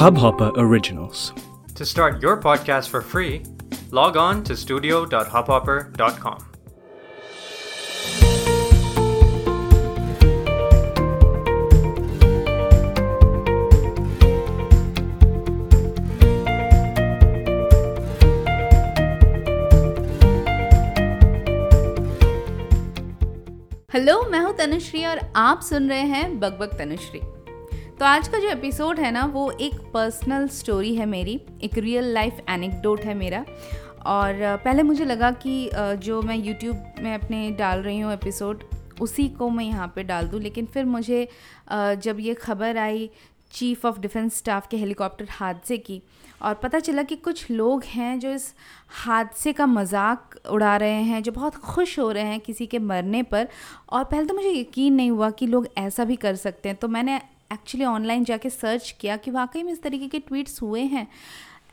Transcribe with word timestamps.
Hubhopper 0.00 0.52
Originals. 0.56 1.32
To 1.76 1.86
start 1.86 2.20
your 2.20 2.36
podcast 2.40 2.88
for 2.88 3.00
free, 3.00 3.42
log 3.90 4.16
on 4.18 4.44
to 4.44 4.56
studio.hubhopper.com. 4.56 6.46
Hello 23.92 24.22
मैं 24.30 24.40
हूँ 24.40 24.56
तनुश्री 24.56 25.04
और 25.04 25.20
आप 25.36 25.60
सुन 25.60 25.88
रहे 25.88 26.00
हैं 26.00 26.40
बकबक 26.40 26.74
तनुश्री 26.78 27.20
तो 28.00 28.06
आज 28.06 28.28
का 28.28 28.38
जो 28.38 28.48
एपिसोड 28.48 28.98
है 29.00 29.10
ना, 29.10 29.24
वो 29.24 29.50
एक 29.52 29.74
पर्सनल 29.94 30.46
स्टोरी 30.48 30.94
है 30.96 31.06
मेरी, 31.06 31.34
एक 31.62 31.76
रियल 31.76 32.04
लाइफ 32.12 32.36
एनेक्डोट 32.50 33.00
है 33.04 33.14
मेरा। 33.14 33.44
और 34.06 34.34
पहले 34.64 34.82
मुझे 34.82 35.04
लगा 35.04 35.30
कि 35.42 35.70
जो 35.74 36.20
मैं 36.22 36.36
यूट्यूब 36.36 36.94
में 37.00 37.12
अपने 37.14 37.50
डाल 37.58 37.82
रही 37.82 37.98
हूँ 38.00 38.12
एपिसोड 38.12 38.62
उसी 39.00 39.28
को 39.28 39.48
मैं 39.50 39.64
यहाँ 39.64 39.92
पे 39.96 40.02
डाल 40.02 40.28
दूँ। 40.28 40.40
लेकिन 40.40 40.66
फिर 40.66 40.84
मुझे 40.84 41.26
जब 41.70 42.20
ये 42.20 42.34
खबर 42.34 42.76
आई 42.78 43.08
चीफ 43.52 43.84
ऑफ़ 43.86 43.98
डिफेंस 44.00 44.38
स्टाफ 44.38 44.68
के 44.70 44.76
हेलीकॉप्टर 44.76 45.26
हादसे 45.30 45.78
की, 45.78 46.00
और 46.42 46.54
पता 46.54 46.78
चला 46.78 47.02
कि 47.02 47.16
कुछ 47.16 47.50
लोग 47.50 47.84
हैं 47.84 48.18
जो 48.20 48.30
इस 48.30 48.52
हादसे 48.96 49.52
का 49.52 49.66
मज़ाक 49.66 50.38
उड़ा 50.50 50.76
रहे 50.76 51.02
हैं, 51.02 51.22
जो 51.22 51.32
बहुत 51.32 51.56
खुश 51.56 51.98
हो 51.98 52.10
रहे 52.10 52.24
हैं 52.24 52.40
किसी 52.40 52.66
के 52.66 52.78
मरने 52.78 53.22
पर, 53.24 53.48
और 53.90 54.04
पहले 54.04 54.26
तो 54.26 54.34
मुझे 54.34 54.52
यकीन 54.52 54.94
नहीं 54.94 55.10
हुआ 55.10 55.30
कि 55.30 55.46
लोग 55.46 55.68
ऐसा 55.78 56.04
भी 56.04 56.16
कर 56.16 56.34
सकते 56.36 56.68
हैं। 56.68 56.78
तो 56.78 56.88
मैंने 56.88 57.20
एक्चुअली 57.52 57.84
ऑनलाइन 57.84 58.24
जाके 58.24 58.50
सर्च 58.50 58.90
किया 59.00 59.16
कि 59.16 59.30
वाकई 59.30 59.62
में 59.62 59.72
इस 59.72 59.82
तरीके 59.82 60.08
के 60.08 60.18
ट्वीट्स 60.18 60.62
हुए 60.62 60.82
हैं। 60.82 61.06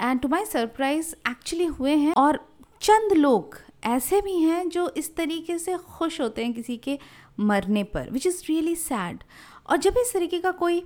And 0.02 0.20
to 0.20 0.28
my 0.28 0.46
surprise 0.46 1.14
actually 1.30 1.66
हुए 1.66 1.96
हैं। 1.96 2.14
और 2.14 2.40
चंद 2.82 3.14
लोग 3.14 3.58
ऐसे 3.84 4.22
भी 4.22 4.40
हैं 4.40 4.70
जो 4.70 4.90
इस 4.98 5.16
तरीके 5.16 5.58
से 5.58 5.78
खुश 5.78 6.22
होते 6.22 6.44
हैं 6.46 6.54
किसी 6.54 6.78
के 6.78 6.98
मरने 7.40 7.84
पर 7.84 8.10
विच 8.10 8.28
इज़ 8.28 8.44
रियली 8.50 8.76
सैड 8.76 9.24
और 9.70 9.78
जब 9.78 9.96
इस 9.98 10.14
तरीके 10.14 10.40
का 10.40 10.52
कोई 10.52 10.84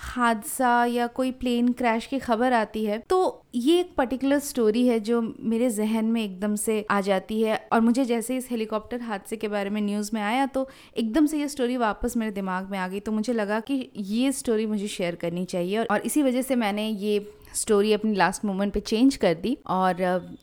हादसा 0.00 0.84
या 0.84 1.06
कोई 1.06 1.30
प्लेन 1.30 1.68
क्रैश 1.72 2.06
की 2.06 2.18
खबर 2.18 2.52
आती 2.52 2.84
है 2.84 2.98
तो 2.98 3.42
ये 3.54 3.80
एक 3.80 3.94
पर्टिकुलर 3.96 4.38
स्टोरी 4.38 4.86
है 4.86 5.00
जो 5.00 5.34
मेरे 5.40 5.70
जहन 5.70 6.04
में 6.04 6.24
एकदम 6.24 6.54
से 6.54 6.86
आ 6.90 7.00
जाती 7.00 7.42
है। 7.42 7.68
और 7.72 7.80
मुझे 7.80 8.04
जैसे 8.04 8.36
इस 8.36 8.48
हेलीकॉप्टर 8.50 9.00
हादसे 9.00 9.36
के 9.36 9.48
बारे 9.48 9.70
में 9.70 9.80
न्यूज़ 9.80 10.10
में 10.14 10.22
आया 10.22 10.46
तो 10.46 10.68
एकदम 10.96 11.26
से 11.26 11.38
ये 11.38 11.48
स्टोरी 11.48 11.76
वापस 11.76 12.16
मेरे 12.16 12.32
दिमाग 12.32 12.70
में 12.70 12.78
आ 12.78 12.88
गई। 12.88 13.00
तो 13.00 13.12
मुझे 13.12 13.32
लगा 13.32 13.60
कि 13.60 13.90
ये 13.96 14.32
स्टोरी 14.32 14.66
मुझे 14.66 14.88
शेयर 14.88 15.14
करनी 15.14 15.44
चाहिए। 15.44 15.84
और 15.84 16.00
इसी 16.00 16.22
वजह 16.22 16.42
से 16.42 16.54
मैंने 16.54 16.88
ये 16.88 17.32
स्टोरी 17.54 17.92
अपनी 17.92 18.14
लास्ट 18.14 18.44
मोमेंट 18.44 18.72
पे 18.72 18.80
चेंज 18.80 19.16
कर 19.16 19.34
दी। 19.34 19.58
और, 19.66 20.02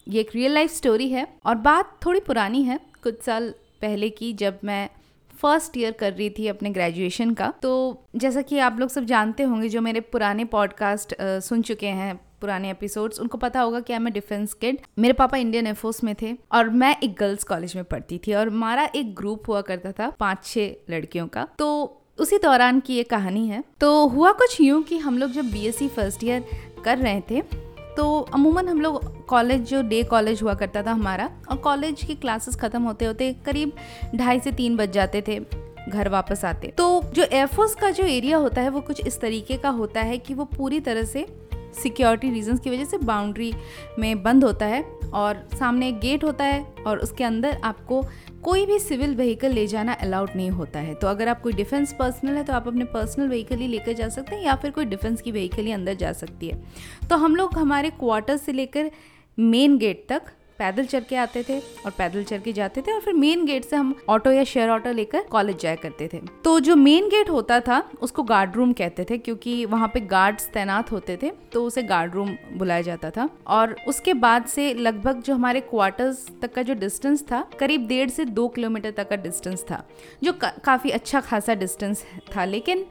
ये 0.10 0.22
एक 0.22 0.36
रियल 0.36 0.54
लाइफ 0.54 0.72
स्टोरी 0.72 1.10
है। 1.10 1.28
और 1.46 1.56
बात 1.56 1.98
थोड़ी 2.06 2.20
पुरानी 2.20 2.64
है, 2.64 2.80
कुछ 3.04 3.22
साल 3.22 3.54
पहले 3.82 4.10
की, 4.10 4.34
जब 4.34 4.60
मैं 4.64 4.90
फ़र्स्ट 5.42 5.78
ईयर 5.78 5.92
कर 5.92 6.14
रही 6.14 6.30
थी 6.30 6.48
अपने 6.48 6.70
ग्रेजुएशन 6.70 7.34
का। 7.34 7.54
तो 7.62 7.72
जैसा 8.16 8.42
कि 8.42 8.60
आप 8.60 8.80
लोग 8.80 8.90
सब 8.90 9.06
जानते 9.06 9.44
होंगे, 9.44 9.70
जो 9.70 9.82
मेरे 9.82 10.00
पुराने 10.00 10.46
पॉडकास्ट 10.46 11.16
सुन 11.22 11.62
चुके 11.62 11.88
हैं, 11.88 12.16
पुराने 12.42 12.70
एपिसोड्स 12.72 13.20
उनको 13.20 13.38
पता 13.38 13.62
होगा 13.62 13.80
कि 13.80 13.98
मैं 13.98 14.14
डिफेंस 14.14 14.54
किड 14.54 14.78
मेरे 15.00 15.14
पापा 15.14 15.38
इंडियन 15.38 15.68
एयरफोर्स 15.68 16.04
में 16.04 16.14
थे 16.22 16.34
और 16.52 16.70
मैं 16.70 16.96
एक 17.04 17.16
गर्ल्स 17.16 17.44
कॉलेज 17.44 17.76
में 17.76 17.84
पढ़ती 17.84 18.18
थी 18.18 18.34
और 18.34 18.48
हमारा 18.48 18.90
एक 18.96 19.14
ग्रुप 19.16 19.48
हुआ 19.48 19.62
करता 19.62 19.92
था 19.92 20.10
पाँच 20.20 20.46
छह 20.46 20.94
लड़कियों 20.94 21.28
का। 21.28 21.48
तो 21.60 22.02
उसी 22.20 22.38
दौरान 22.38 22.80
की 22.80 22.96
ये 22.96 23.04
कहानी 23.04 23.48
है। 23.48 23.64
तो 23.80 24.08
हुआ 24.08 24.32
कुछ 24.32 24.60
यूँ 24.62 24.82
कि 24.84 24.98
हम 24.98 25.18
लोग 25.18 25.32
जब 25.32 25.52
बीएससी 25.52 25.88
फ़र्स्ट 25.88 26.24
ईयर 26.24 26.46
कर 26.86 26.98
रहे 26.98 27.22
थे 27.22 27.65
तो 27.98 28.20
अमूमन 28.34 28.68
हम 28.68 28.82
लोग 28.82 29.26
कॉलेज, 29.26 29.62
जो 29.62 29.82
डे 29.82 30.02
कॉलेज 30.04 30.42
हुआ 30.42 30.54
करता 30.54 30.84
था 30.84 30.92
हमारा, 30.92 31.30
और 31.52 31.58
कॉलेज 31.58 32.04
की 32.04 32.16
क्लासेस 32.16 32.56
ख़त्म 32.56 32.82
होते 32.84 33.06
होते 33.06 33.32
करीब 33.46 33.72
ढाई 34.16 34.40
से 34.40 34.52
तीन 34.52 34.76
बज 34.78 34.92
जाते 34.92 35.24
थे, 35.28 35.40
घर 35.90 36.10
वापस 36.10 36.46
आते। 36.46 36.68
तो 36.68 37.02
जो 37.14 37.24
एयरफोर्स 37.24 37.76
का 37.76 37.90
जो 37.90 38.04
एरिया 38.04 38.38
होता 38.38 38.62
है, 38.62 38.70
वो 38.70 38.82
कुछ 38.82 39.06
इस 39.08 39.20
तरीके 39.22 39.58
का 39.58 39.70
होता 39.70 40.02
है 40.02 40.18
कि 40.18 40.34
वो 40.34 40.46
पूरी 40.48 40.80
तरह 40.80 41.04
से 41.04 41.26
सिक्योरिटी 41.76 42.30
रीजंस 42.30 42.60
की 42.60 42.70
वजह 42.70 42.86
से 42.86 42.98
बाउंड्री 42.98 43.52
में 44.00 44.24
बंद 44.24 44.44
होता 44.44 44.66
है 44.66 44.84
और 45.14 45.48
सामने 45.54 45.88
एक 45.90 46.00
गेट 46.00 46.24
होता 46.24 46.44
है 46.44 46.62
और 46.88 47.00
उसके 47.00 47.24
अंदर 47.24 47.60
आपको 47.64 48.02
कोई 48.44 48.66
भी 48.66 48.80
सिविल 48.80 49.16
व्हीकल 49.16 49.52
ले 49.52 49.66
जाना 49.68 49.94
अलाउड 49.94 50.30
नहीं 50.36 50.50
होता 50.50 50.80
है। 50.80 50.94
तो 50.94 51.08
अगर 51.08 51.28
आप 51.28 51.42
कोई 51.42 51.54
डिफेंस 51.54 51.94
पर्सनल 52.00 52.38
है 52.38 52.44
तो 52.44 52.54
आप 52.54 52.68
अपने 52.68 52.86
पर्सनल 52.86 53.28
व्हीकल 53.28 53.58
ही 53.58 53.68
लेकर 53.68 53.94
जा 53.94 54.10
सकते 54.10 54.36
हैं 54.36 54.44
या 54.44 54.56
फिर 54.56 54.72
कोई 54.72 54.86
डिफेंस 54.86 55.22
की 55.22 55.32
व्हीकल 55.32 55.66
ही 55.66 55.72
अंदर 55.72 55.94
जा 55.96 56.12
सकती 56.14 56.48
है। 56.48 56.64
तो 57.10 57.16
हम 57.16 57.36
लोग 57.36 57.58
हमारे 57.58 57.90
क्वार्टर 57.90 58.38
से 58.38 58.52
लेकर 58.52 58.92
मेन 59.38 59.78
गेट 59.78 60.06
तक 60.10 60.22
पैदल 60.60 60.86
चल 60.86 61.00
के 61.00 61.16
आते 61.16 61.44
थे 61.44 61.60
और 61.60 61.92
पैदल 61.92 62.24
चल 62.24 62.40
के 62.40 62.54
जाते 62.54 62.82
थे 62.82 62.92
और 62.92 63.00
फिर 63.02 63.14
मेन 63.14 63.46
गेट 63.46 63.66
से 63.66 63.76
हम 63.76 63.94
ऑटो 64.10 64.32
या 64.32 64.44
शेयर 64.44 64.70
ऑटो 64.70 64.92
लेकर 64.92 65.24
कॉलेज 65.32 65.60
जाया 65.60 65.76
करते 65.76 66.10
थे। 66.14 66.20
तो 66.44 66.60
जो 66.60 66.76
मेन 66.76 67.10
गेट 67.10 67.30
होता 67.30 67.60
था 67.60 67.80
उसको 68.02 68.24
गार्ड 68.24 68.56
रूम 68.56 68.74
कहते 68.74 69.06
थे 69.10 69.18
क्योंकि 69.18 69.66
वहाँ 69.66 69.88
पे 69.88 70.00
गार्ड्स 70.08 70.48
तैनात 70.50 70.92
होते 70.92 71.18
थे 71.24 71.32
तो 71.54 71.64
उसे 71.66 71.84
गार्ड 71.84 72.14
रूम 72.16 72.36
बुलाया 72.54 72.82
जाता 72.82 73.10
था। 73.10 73.30
और 73.48 73.76
उसके 73.88 74.14
बाद 74.16 74.46
से 74.46 74.74
लगभग 74.74 75.22
जो 75.22 75.36
हमारे 75.36 75.60
क्वार्टर्स 75.62 76.26
तक 76.42 76.54
का 76.54 76.62
जो 76.62 76.74
डिस्टेंस 76.76 77.24
था 77.24 77.42
करीब 77.60 77.88
डेढ़ 77.88 78.10
से 78.10 78.26
दो 78.26 78.48
किलोमीटर 78.48 78.92
तक 78.92 79.10
का 79.10 79.16
डिस्टेंस 79.18 79.64
था 79.64 79.84
जो 80.24 80.34
का, 80.34 80.54
काफ़ी 80.66 80.90
अच्छा 80.92 81.20
खासा 81.22 81.54
डिस्टेंस 81.56 82.06
था। 82.36 82.46
लेकिन 82.46 82.86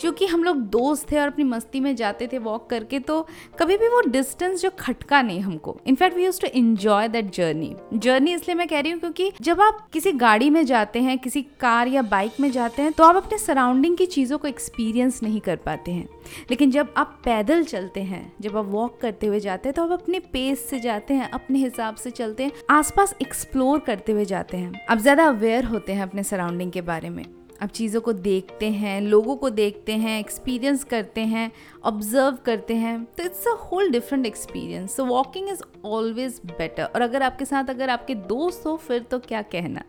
क्योंकि 0.00 0.26
हम 0.26 0.44
लोग 0.44 0.56
दोस्त 0.70 1.10
थे 1.12 1.18
और 1.18 1.26
अपनी 1.26 1.44
मस्ती 1.44 1.80
में 1.80 1.94
जाते 1.96 2.26
थे 2.26 2.38
वॉक 2.40 2.68
करके 2.70 2.98
तो 3.00 3.20
कभी 3.58 3.76
भी 3.76 3.88
वो 3.88 4.00
डिस्टेंस 4.08 4.62
जो 4.62 4.70
खटका 4.78 5.22
नहीं 5.22 5.40
हमको। 5.40 5.76
In fact 5.86 6.16
we 6.16 6.24
use 6.24 6.40
to 6.40 6.48
enjoy 6.54 7.08
that 7.08 7.30
journey 7.34 7.74
journey 7.94 8.34
इसलिए 8.34 8.54
मैं 8.54 8.68
कह 8.68 8.80
रही 8.80 8.92
हूँ 8.92 9.00
क्योंकि 9.00 9.30
जब 9.40 9.60
आप 9.60 9.86
किसी 9.92 10.12
गाड़ी 10.14 10.50
में 10.50 10.64
जाते 10.66 11.00
हैं, 11.00 11.18
किसी 11.18 11.42
कार 11.60 11.88
या 11.88 12.02
बाइक 12.04 12.40
में 12.40 12.50
जाते 12.52 12.82
हैं 12.82 12.92
तो 12.92 13.04
आप 13.04 13.16
अपने 13.16 13.38
सराउंडिंग 13.38 13.96
की 13.96 14.06
चीज़ों 14.08 14.38
को 14.38 14.48
एक्सपीरियंस 14.48 15.22
नहीं 15.22 15.40
कर 15.40 15.56
पाते 15.58 15.92
हैं। 15.92 16.08
लेकिन 16.50 16.70
जब 16.70 16.92
आप 16.96 17.18
पैदल 17.24 17.62
चलते 17.64 18.00
हैं, 18.02 18.32
जब 18.40 18.56
आप 18.56 18.66
वॉक 18.66 18.98
करते 19.00 19.26
हुए 19.26 19.40
जाते 19.40 19.68
हैं 19.68 19.74
तो 19.74 19.84
आप 19.84 19.92
अपने 19.92 20.18
पेस 20.32 20.68
से 20.70 20.80
जाते 20.80 21.14
हैं, 21.14 21.30
अपने 21.30 21.58
हिसाब 21.58 21.94
से 21.96 22.10
चलते 22.12 22.44
हैं, 22.44 22.52
आसपास 22.70 23.14
एक्सप्लोर 23.22 23.78
करते 23.80 24.12
हुए 24.12 24.24
जाते 24.24 24.56
हैं। 24.56 24.84
आप 24.86 24.98
ज़्यादा 24.98 25.26
अवेयर 25.26 25.64
होते 25.64 25.92
हैं 25.92 26.02
अपने 26.02 26.22
सराउंडिंग 26.24 26.72
के 26.72 26.80
बारे 26.82 27.10
में। 27.10 27.24
आप 27.62 27.70
चीज़ों 27.70 28.00
को 28.00 28.12
देखते 28.12 28.70
हैं, 28.70 29.00
लोगों 29.00 29.36
को 29.36 29.50
देखते 29.50 29.92
हैं 29.92 30.18
एक्सपीरियंस 30.20 30.84
करते 30.84 31.20
हैं 31.22 31.50
ऑब्ज़र्व 31.84 32.36
करते 32.46 32.74
हैं 32.74 33.04
तो 33.16 33.24
it's 33.24 33.46
a 33.48 33.54
whole 33.62 33.90
different 33.90 34.26
experience 34.26 34.96
so 34.96 35.04
walking 35.04 35.48
is 35.48 35.62
always 35.84 36.40
better 36.48 36.84
और 36.84 37.02
अगर 37.02 37.22
आपके 37.22 37.44
साथ 37.44 37.70
अगर 37.70 37.90
आपके 37.90 38.14
दोस्त 38.14 38.66
हो, 38.66 38.76
फिर 38.76 39.02
तो 39.02 39.18
क्या 39.18 39.42
कहना? 39.44 39.82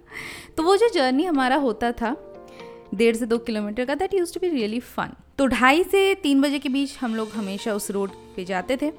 तो 0.58 0.64
वो 0.64 0.76
जो 0.78 0.90
जर्नी 0.90 1.26
हमारा 1.26 1.56
होता 1.58 1.92
था, 1.92 2.16
डेढ़ 2.96 3.16
से 3.16 3.26
दो 3.26 3.38
किलोमीटर 3.40 3.86
का 3.86 3.96
that 3.96 4.14
use 4.14 4.34
to 4.34 4.40
be 4.40 4.50
really 4.50 4.80
fun 4.80 5.14
तो 5.38 5.48
ढाई 5.48 5.84
से 5.84 6.14
तीन 6.16 6.42
बजे 6.42 6.60
के 6.60 6.70
बीच 6.70 6.98
हम 6.98 7.16
लोग 7.16 7.32
हमेशा 7.32 7.74
उस 7.74 7.92
रोड 7.92 8.12
पे 8.36 8.46
जाते 8.46 8.78
थे। 8.82 8.92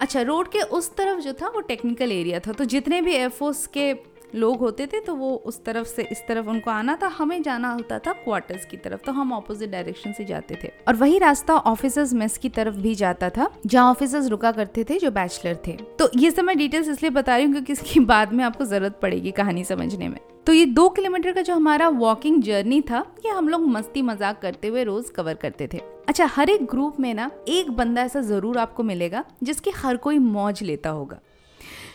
अच्छा 0.00 0.22
रोड 0.22 0.48
के 0.48 0.60
उस 0.60 0.94
तरफ़ 0.96 1.20
जो 1.20 1.32
था, 1.32 1.48
वो 1.48 1.60
टेक्निकल 1.60 2.12
एरिया 2.12 2.40
था। 2.40 2.52
तो 2.52 2.64
जितने 2.64 3.00
भी 3.02 3.14
एयरफोर्स 3.14 3.66
के 3.66 3.92
लोग 4.34 4.58
होते 4.58 4.86
थे 4.86 5.00
तो 5.00 5.14
वो 5.14 5.34
उस 5.46 5.64
तरफ़ 5.64 5.86
से, 5.86 6.02
इस 6.02 6.22
तरफ़ 6.28 6.46
उनको 6.46 6.70
आना 6.70 6.98
था, 7.02 7.06
हमें 7.06 7.42
जाना 7.42 7.72
होता 7.72 7.98
था 7.98 8.12
क्वार्टर्स 8.12 8.64
की 8.64 8.76
तरफ़ 8.76 9.00
तो 9.00 9.12
हम 9.12 9.32
ऑपोजिट 9.32 9.70
डायरेक्शन 9.70 10.12
से 10.12 10.24
जाते 10.24 10.58
थे। 10.64 10.70
और 10.88 10.96
वही 10.96 11.18
रास्ता 11.18 11.54
ऑफिसर्स 11.54 12.12
मेस 12.12 12.38
की 12.38 12.48
तरफ़ 12.48 12.74
भी 12.74 12.94
जाता 12.94 13.30
था, 13.30 13.50
जहाँ 13.66 13.90
ऑफिसर्स 13.90 14.28
रुका 14.28 14.52
करते 14.52 14.84
थे, 14.84 14.98
जो 14.98 15.10
बैचलर 15.10 15.58
थे। 15.66 15.72
तो 15.98 16.10
ये 16.16 16.30
सब 16.30 16.44
मैं 16.44 16.56
डिटेल्स 16.58 16.88
इसलिए 16.88 17.10
बता 17.10 17.36
रही 17.36 17.44
हूँ, 17.44 17.52
क्योंकि 17.52 17.72
इसकी 17.72 18.00
बाद 18.12 18.32
में 18.32 18.44
आपको 18.44 18.64
ज़रूरत 18.64 18.98
पड़ेगी 19.02 19.30
कहानी 19.30 19.64
समझने 19.64 20.08
में। 20.08 20.18
तो 20.46 20.52
ये 20.52 20.66
दो 20.66 20.88
किलोमीटर 20.88 21.32
का 21.32 21.42
जो 21.42 21.54
हमारा 21.54 21.88
वॉकिंग 21.88 22.42
जर्नी 22.42 22.80
था, 22.80 23.04
ये 23.24 23.30
हम 23.30 23.48
लोग 23.48 23.66
मस्ती 23.68 24.02
मज़ाक 24.02 24.40
करते 24.42 24.68
हुए 24.68 24.84
रोज 24.84 25.10
कवर 25.10 25.34
करते 25.34 25.68
थे। 25.74 25.80
अच्छा 26.08 26.26
हर 26.26 26.50
एक 26.50 26.66
ग्रुप 26.66 27.00
में 27.00 27.14
ना, 27.14 27.30
एक 27.48 27.70
बंदा 27.70 28.02
ऐसा 28.02 28.20
ज़रूर 28.20 28.58
आपको 28.58 28.82
मिलेगा, 28.82 29.24
जिसकी 29.42 29.70
हर 29.70 29.96
कोई 29.96 30.18
मौज 30.18 30.62
लेता 30.62 30.90
होगा। 30.90 31.20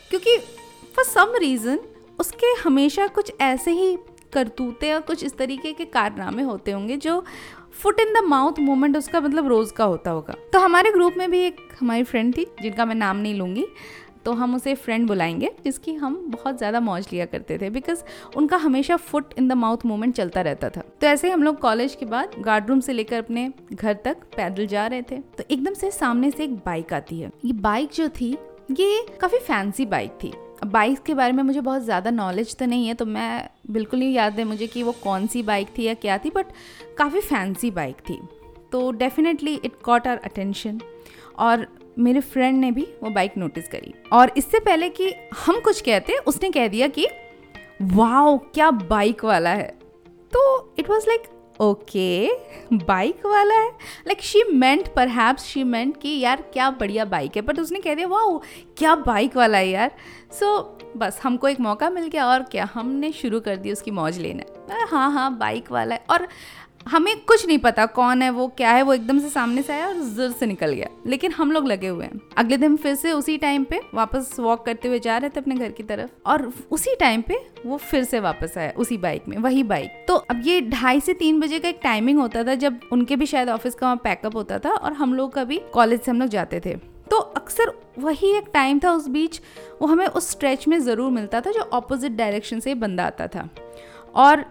क्योंकि 0.09 0.37
फॉर 0.95 1.05
सम 1.05 1.33
रीजन 1.35 1.79
उसके 2.19 2.53
हमेशा 2.61 3.07
कुछ 3.07 3.31
ऐसे 3.41 3.71
ही 3.71 3.97
करतूते 4.33 4.91
और 4.93 5.01
कुछ 5.01 5.23
इस 5.23 5.37
तरीके 5.37 5.71
के 5.73 5.85
कारनामे 5.85 6.43
होते 6.43 6.71
होंगे 6.71 6.97
जो 6.97 7.23
foot 7.73 7.99
in 7.99 8.13
the 8.13 8.23
mouth 8.25 8.59
moment 8.59 8.97
उसका 8.97 9.21
मतलब 9.21 9.47
रोज़ 9.47 9.73
का 9.73 9.83
होता 9.83 10.11
होगा। 10.11 10.35
तो 10.53 10.59
हमारे 10.59 10.91
ग्रुप 10.91 11.13
में 11.17 11.29
भी 11.31 11.39
एक 11.39 11.57
हमारी 11.79 12.03
फ्रेंड 12.03 12.35
थी, 12.37 12.45
जिनका 12.61 12.85
मैं 12.85 12.95
नाम 12.95 13.17
नहीं 13.17 13.35
लूँगी 13.35 13.65
तो 14.25 14.31
हम 14.33 14.55
उसे 14.55 14.73
फ्रेंड 14.75 15.05
बुलाएँगे, 15.07 15.51
जिसकी 15.63 15.93
हम 15.93 16.15
बहुत 16.27 16.57
ज़्यादा 16.57 16.79
मौज 16.79 17.07
लिया 17.11 17.25
करते 17.25 17.57
थे 17.57 17.69
बिकॉज़ 17.69 18.03
उनका 18.37 18.57
हमेशा 18.57 18.95
foot 18.97 19.33
in 19.37 19.47
the 19.47 19.53
mouth 19.53 19.85
moment 19.85 20.15
चलता 20.15 20.41
रहता 20.41 20.69
था। 20.69 20.81
तो 21.01 21.07
ऐसे 21.07 21.29
हम 21.29 21.43
लोग 21.43 21.59
कॉलेज 21.59 21.95
के 21.95 22.05
बाद 22.05 22.31
गार्ड 22.39 22.67
रूम 22.69 22.79
से 22.79 22.93
लेकर 22.93 23.17
अपने 23.17 23.51
घर 23.73 23.93
तक 24.05 24.23
पैदल 24.35 24.67
जा 24.67 24.87
रहे 24.87 25.01
थे। 25.01 25.19
तो 25.37 25.43
एकदम 25.51 25.73
से 25.73 25.91
सामने 25.91 26.31
से 26.31 26.43
एक 26.43 26.55
बाइक 26.55 26.93
आती 26.93 27.19
है। 27.19 27.31
ये 27.45 27.53
बाइक 27.53 27.91
जो 27.93 28.09
थी, 28.11 28.31
ये 28.71 29.05
काफ़ी 29.21 29.39
फैंसी 29.39 29.85
बाइक 29.85 30.17
थी। 30.23 30.33
बाइक 30.65 30.99
के 30.99 31.13
बारे 31.13 31.33
में 31.33 31.43
मुझे 31.43 31.61
बहुत 31.61 31.81
ज़्यादा 31.81 32.11
नॉलेज 32.11 32.55
तो 32.57 32.65
नहीं 32.65 32.87
है 32.87 32.93
तो 32.93 33.05
मैं 33.05 33.49
बिल्कुल 33.71 33.99
नहीं 33.99 34.13
याद 34.13 34.39
है 34.39 34.43
मुझे 34.43 34.67
कि 34.67 34.83
वो 34.83 34.91
कौन 34.91 35.27
सी 35.27 35.43
बाइक 35.43 35.67
थी 35.77 35.83
या 35.83 35.93
क्या 35.93 36.17
थी 36.17 36.29
बट 36.29 36.45
काफ़ी 36.97 37.19
फैंसी 37.19 37.71
बाइक 37.71 37.95
थी। 38.09 38.19
तो 38.71 38.91
definitely 38.91 39.53
it 39.55 39.81
caught 39.83 40.07
our 40.07 40.17
attention 40.17 40.79
और 41.37 41.67
मेरे 41.99 42.19
फ्रेंड 42.21 42.59
ने 42.59 42.71
भी 42.71 42.87
वो 43.03 43.09
बाइक 43.09 43.37
नोटिस 43.37 43.67
करी। 43.67 43.93
और 44.13 44.31
इससे 44.37 44.59
पहले 44.59 44.89
कि 44.89 45.13
हम 45.45 45.59
कुछ 45.59 45.81
कहते, 45.81 46.17
उसने 46.17 46.49
कह 46.49 46.67
दिया 46.67 46.87
कि, 46.87 47.07
वाओ, 47.81 48.37
क्या 48.37 48.71
बाइक 48.71 49.23
वाला 49.25 49.49
है। 49.49 49.67
तो 50.33 50.75
it 50.79 50.89
was 50.89 51.07
like 51.07 51.23
okay 51.61 52.27
bike 52.73 53.25
वाला 53.25 53.55
है। 53.55 53.69
Like 54.07 54.21
she 54.21 54.43
meant 54.53 54.93
perhaps 55.07 55.43
she 55.43 55.63
meant 55.63 55.97
कि 56.01 56.19
यार 56.19 56.41
क्या 56.53 56.69
बढ़िया 56.71 57.05
बाइक 57.05 57.35
है 57.35 57.41
बट 57.41 57.59
उसने 57.59 57.79
कह 57.79 57.95
दिया 57.95 58.07
वाह 58.07 58.37
क्या 58.77 58.95
बाइक 58.95 59.37
वाला 59.37 59.57
है 59.57 59.69
यार। 59.69 59.91
सो 60.31 60.57
so, 60.57 60.97
बस 60.97 61.19
हमको 61.23 61.47
एक 61.47 61.59
मौका 61.59 61.89
मिल 61.89 62.07
गया 62.07 62.27
और 62.27 62.43
क्या 62.43 62.69
हमने 62.73 63.11
शुरू 63.11 63.39
कर 63.39 63.55
दिया 63.55 63.73
उसकी 63.73 63.91
मौज 63.91 64.17
लेना। 64.17 64.87
हाँ 64.91 65.11
हाँ 65.11 65.37
बाइक 65.37 65.71
वाला 65.71 65.95
है। 65.95 66.05
और 66.09 66.27
हमें 66.87 67.15
कुछ 67.21 67.45
नहीं 67.47 67.57
पता 67.57 67.85
कौन 67.85 68.21
है, 68.21 68.29
वो 68.29 68.47
क्या 68.47 68.71
है, 68.71 68.81
वो 68.81 68.93
एकदम 68.93 69.19
से 69.19 69.29
सामने 69.29 69.61
से 69.61 69.73
आया 69.73 69.87
और 69.87 69.99
जर 70.15 70.31
से 70.31 70.45
निकल 70.45 70.73
गया। 70.73 70.89
लेकिन 71.07 71.31
हम 71.31 71.51
लोग 71.51 71.67
लगे 71.67 71.87
हुए 71.87 72.05
हैं। 72.05 72.19
अगले 72.37 72.57
दिन 72.57 72.75
फिर 72.77 72.95
से 72.95 73.11
उसी 73.11 73.37
टाइम 73.37 73.63
पे 73.63 73.79
वापस 73.93 74.35
वॉक 74.39 74.65
करते 74.65 74.87
हुए 74.87 74.99
जा 74.99 75.17
रहे 75.17 75.29
थे 75.29 75.39
अपने 75.39 75.55
घर 75.55 75.71
की 75.71 75.83
तरफ़ 75.83 76.09
और 76.25 76.51
उसी 76.71 76.95
टाइम 76.95 77.21
पे 77.21 77.39
वो 77.65 77.77
फिर 77.77 78.03
से 78.03 78.19
वापस 78.19 78.57
आया, 78.57 78.71
उसी 78.77 78.97
बाइक 78.97 79.27
में, 79.27 79.37
वही 79.37 79.63
बाइक 79.63 80.05
तो 80.07 80.15
अब 80.15 80.41
ये 80.45 80.59
ढाई 80.61 80.99
से 80.99 81.13
तीन 81.13 81.39
बजे 81.39 81.59
का 81.59 81.69
एक 81.69 81.79
टाइमिंग 81.83 82.19
होता 82.19 82.43
था 82.43 82.55
जब 82.55 82.79
उनके 82.91 83.15
भी 83.15 83.25
शायद 83.25 83.49
ऑफ़िस 83.49 83.75
का 83.75 83.87
वहाँ 83.87 83.99
पैकअप 84.03 84.35
होता 84.35 84.59
था 84.59 84.71
और 84.71 84.93
हम 84.93 85.13
लोग 85.13 85.33
का 85.33 85.43
भी 85.43 85.61
कॉलेज 85.73 86.01
से 86.01 86.11
हम 86.11 86.19
लोग 86.19 86.29
जाते 86.29 86.59
थे। 86.59 86.75
तो 87.11 87.17
अक्सर 87.17 87.71
वही 87.99 88.31
एक 88.37 88.49
टाइम 88.53 88.79
था 88.79 88.91
उस 88.91 89.07
बीच, 89.07 89.39
वो 89.81 89.87
हमें 89.87 90.05
उस 90.05 90.29
स्ट्रेच 90.29 90.67
में 90.67 90.79
ज़रूर 90.79 91.11
मिलता 91.11 91.41
था 91.41 91.51
जो 91.51 91.61
अपोजिट 91.61 92.11
डायरेक्शन 92.11 92.59
से 92.59 92.75
बंदा 92.75 93.05
आता 93.05 93.27
था। 93.27 93.49
और 94.15 94.45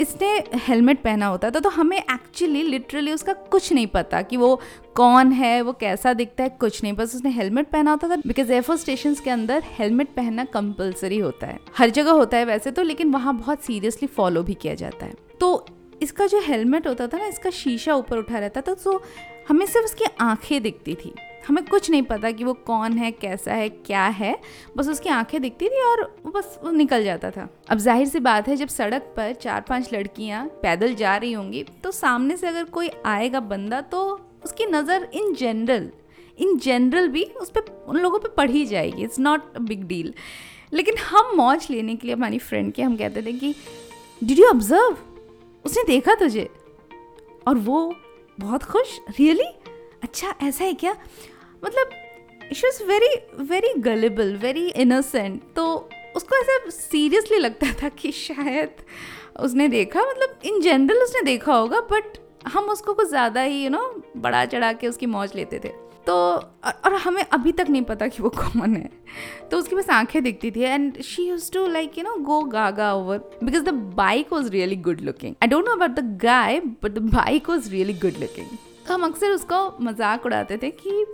इसने 0.00 0.28
हेलमेट 0.66 1.02
पहना 1.02 1.26
होता 1.26 1.50
था 1.50 1.60
तो 1.60 1.68
हमें 1.68 1.96
एक्चुअली 1.96 2.62
लिटरली 2.62 3.12
उसका 3.12 3.32
कुछ 3.32 3.72
नहीं 3.72 3.86
पता 3.86 4.22
कि 4.22 4.36
वो 4.36 4.60
कौन 4.96 5.32
है, 5.32 5.60
वो 5.62 5.72
कैसा 5.72 6.12
दिखता 6.12 6.44
है, 6.44 6.48
कुछ 6.50 6.82
नहीं। 6.82 6.92
बस 6.92 7.14
उसने 7.14 7.30
हेलमेट 7.30 7.70
पहना 7.70 7.90
होता 7.90 8.08
था 8.08 8.16
बिकॉज़ 8.16 8.52
एयरफोर्स 8.52 8.80
स्टेशन 8.80 9.14
के 9.14 9.30
अंदर 9.30 9.62
हेलमेट 9.78 10.14
पहनना 10.16 10.44
कंपलसरी 10.44 11.18
होता 11.18 11.46
है। 11.46 11.58
हर 11.76 11.90
जगह 11.90 12.10
होता 12.12 12.36
है 12.36 12.44
वैसे 12.44 12.70
तो 12.70 12.82
लेकिन 12.82 13.12
वहाँ 13.12 13.36
बहुत 13.36 13.64
सीरियसली 13.64 14.08
फॉलो 14.08 14.42
भी 14.42 14.54
किया 14.54 14.74
जाता 14.74 15.06
है। 15.06 15.14
तो 15.40 15.66
इसका 16.02 16.26
जो 16.26 16.40
हेलमेट 16.40 16.86
होता 16.86 17.06
था 17.06 17.18
ना, 17.18 17.26
इसका 17.26 17.50
शीशा 17.50 17.94
ऊपर 17.94 18.18
उठा 18.18 18.38
रहता 18.38 18.60
था 18.60 18.74
तो 18.74 19.02
हमें 19.48 19.64
सिर्फ़ 19.66 19.86
उसकी 19.86 20.04
आँखें 20.20 20.62
दिखती 20.62 20.94
थी। 20.94 21.12
हमें 21.46 21.64
कुछ 21.64 21.90
नहीं 21.90 22.02
पता 22.02 22.30
कि 22.30 22.44
वो 22.44 22.52
कौन 22.66 22.92
है, 22.92 23.10
कैसा 23.12 23.54
है, 23.54 23.68
क्या 23.68 24.04
है। 24.04 24.34
बस 24.76 24.88
उसकी 24.88 25.08
आँखें 25.08 25.40
दिखती 25.42 25.68
थी 25.68 25.82
और 25.82 26.02
बस 26.26 26.58
वो 26.64 26.70
निकल 26.70 27.04
जाता 27.04 27.30
था। 27.30 27.48
अब 27.70 27.78
ज़ाहिर 27.78 28.08
सी 28.08 28.20
बात 28.20 28.48
है, 28.48 28.56
जब 28.56 28.68
सड़क 28.68 29.12
पर 29.16 29.32
चार 29.34 29.60
पाँच 29.60 29.92
लड़कियाँ 29.94 30.44
पैदल 30.62 30.94
जा 30.94 31.16
रही 31.16 31.32
होंगी 31.32 31.62
तो 31.82 31.90
सामने 31.90 32.36
से 32.36 32.46
अगर 32.46 32.64
कोई 32.70 32.90
आएगा 33.06 33.40
बंदा 33.42 33.80
तो 33.80 34.02
उसकी 34.44 34.66
नज़र 34.66 35.08
इन 35.14 35.34
जनरल 35.34 35.90
इन 36.38 36.56
जनरल 36.58 37.08
भी 37.08 37.22
उस 37.40 37.50
पर 37.50 37.84
उन 37.88 37.96
लोगों 37.96 38.18
पे 38.18 38.28
पढ़ 38.28 38.50
जाएगी। 38.50 39.02
It's 39.02 39.18
not 39.18 39.54
a 39.56 39.58
big 39.58 39.84
deal 39.84 40.12
लेकिन 40.72 40.96
हम 41.00 41.36
मौज 41.36 41.66
लेने 41.70 41.94
के 41.96 42.06
लिए 42.06 42.16
हमारी 42.16 42.38
फ्रेंड 42.38 42.72
के, 42.72 42.82
हम 42.82 42.96
कहते 42.96 43.22
थे 43.22 43.32
कि 43.32 43.54
डिड 44.24 44.38
यू 44.38 44.46
ऑब्ज़र्व 44.46 44.96
उसने 45.64 45.84
देखा 45.84 46.14
तुझे? 46.14 46.48
और 47.48 47.54
वो 47.56 47.94
बहुत 48.38 48.62
खुश 48.62 48.98
रियली 49.10 49.34
really? 49.34 49.54
अच्छा 50.02 50.34
ऐसा 50.42 50.64
है 50.64 50.74
क्या? 50.74 50.94
मतलब 51.64 51.90
she 52.54 52.66
was 52.66 52.82
very 52.84 53.14
very 53.44 53.72
gullible 53.80 54.36
very 54.36 54.66
innocent 54.76 55.40
तो 55.56 55.66
उसको 56.16 56.36
ऐसा 56.36 56.58
सीरियसली 56.70 57.38
लगता 57.38 57.72
था 57.82 57.88
कि 57.88 58.12
शायद 58.12 58.84
उसने 59.40 59.68
देखा 59.68 60.02
मतलब 60.02 60.38
इन 60.44 60.60
जनरल 60.60 61.02
उसने 61.02 61.22
देखा 61.22 61.54
होगा 61.54 61.80
बट 61.90 62.18
हम 62.48 62.68
उसको 62.70 62.94
कुछ 62.94 63.08
ज़्यादा 63.08 63.42
ही 63.42 63.64
यू 63.64 63.70
नो 63.70 63.80
बड़ा 64.16 64.44
चढ़ा 64.44 64.72
के 64.72 64.88
उसकी 64.88 65.06
मौज 65.06 65.34
लेते 65.34 65.58
थे। 65.64 65.68
तो 66.06 66.14
और 66.14 66.94
हमें 66.94 67.22
अभी 67.22 67.52
तक 67.52 67.66
नहीं 67.70 67.82
पता 67.82 68.06
कि 68.08 68.22
वो 68.22 68.28
कौन 68.30 68.74
है। 68.76 68.90
तो 69.50 69.58
उसकी 69.58 69.76
बस 69.76 69.90
आँखें 69.90 70.22
दिखती 70.22 70.50
थी 70.50 70.60
and 70.60 71.00
she 71.02 71.22
use 71.22 71.50
to 71.52 71.66
like 71.66 71.98
you 71.98 72.04
know 72.04 72.14
go 72.24 72.40
gaga 72.40 72.92
over 72.94 73.18
because 73.44 73.64
the 73.64 73.74
bike 73.96 74.32
was 74.32 74.50
really 74.50 74.76
good 74.76 75.00
looking 75.00 75.34
I 75.42 75.48
don't 75.48 75.64
know 75.64 75.72
about 75.72 75.90
the 75.90 76.18
guy 76.22 76.60
but 76.60 76.90
the 76.90 76.98
bike 77.14 77.50
was 77.50 77.70
really 77.70 77.94
good 77.94 78.20
looking 78.20 78.56
तो 78.88 78.94
हम 78.94 79.04
अक्सर 79.04 79.30
उसको 79.30 79.78
मज़ाक 79.80 80.26
उड़ाते 80.26 80.56
थे 80.56 80.70
कि 80.70 81.04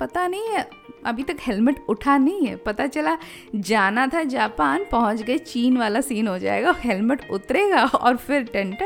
पता 0.00 0.26
नहीं 0.26 0.48
है। 0.48 0.68
अभी 1.06 1.22
तक 1.22 1.36
हेलमेट 1.40 1.84
उठा 1.88 2.16
नहीं 2.18 2.46
है। 2.46 2.56
पता 2.56 2.86
चला 2.86 3.16
जाना 3.54 4.06
था 4.06 4.22
जापान 4.24 4.84
पहुँच 4.92 5.22
गए 5.22 5.38
चीन 5.38 5.76
वाला 5.78 6.00
सीन 6.00 6.28
हो 6.28 6.38
जाएगा 6.38 6.74
हेलमेट 6.78 7.30
उतरेगा 7.30 7.84
और 7.84 8.16
फिर 8.16 8.44
टेन 8.44 8.76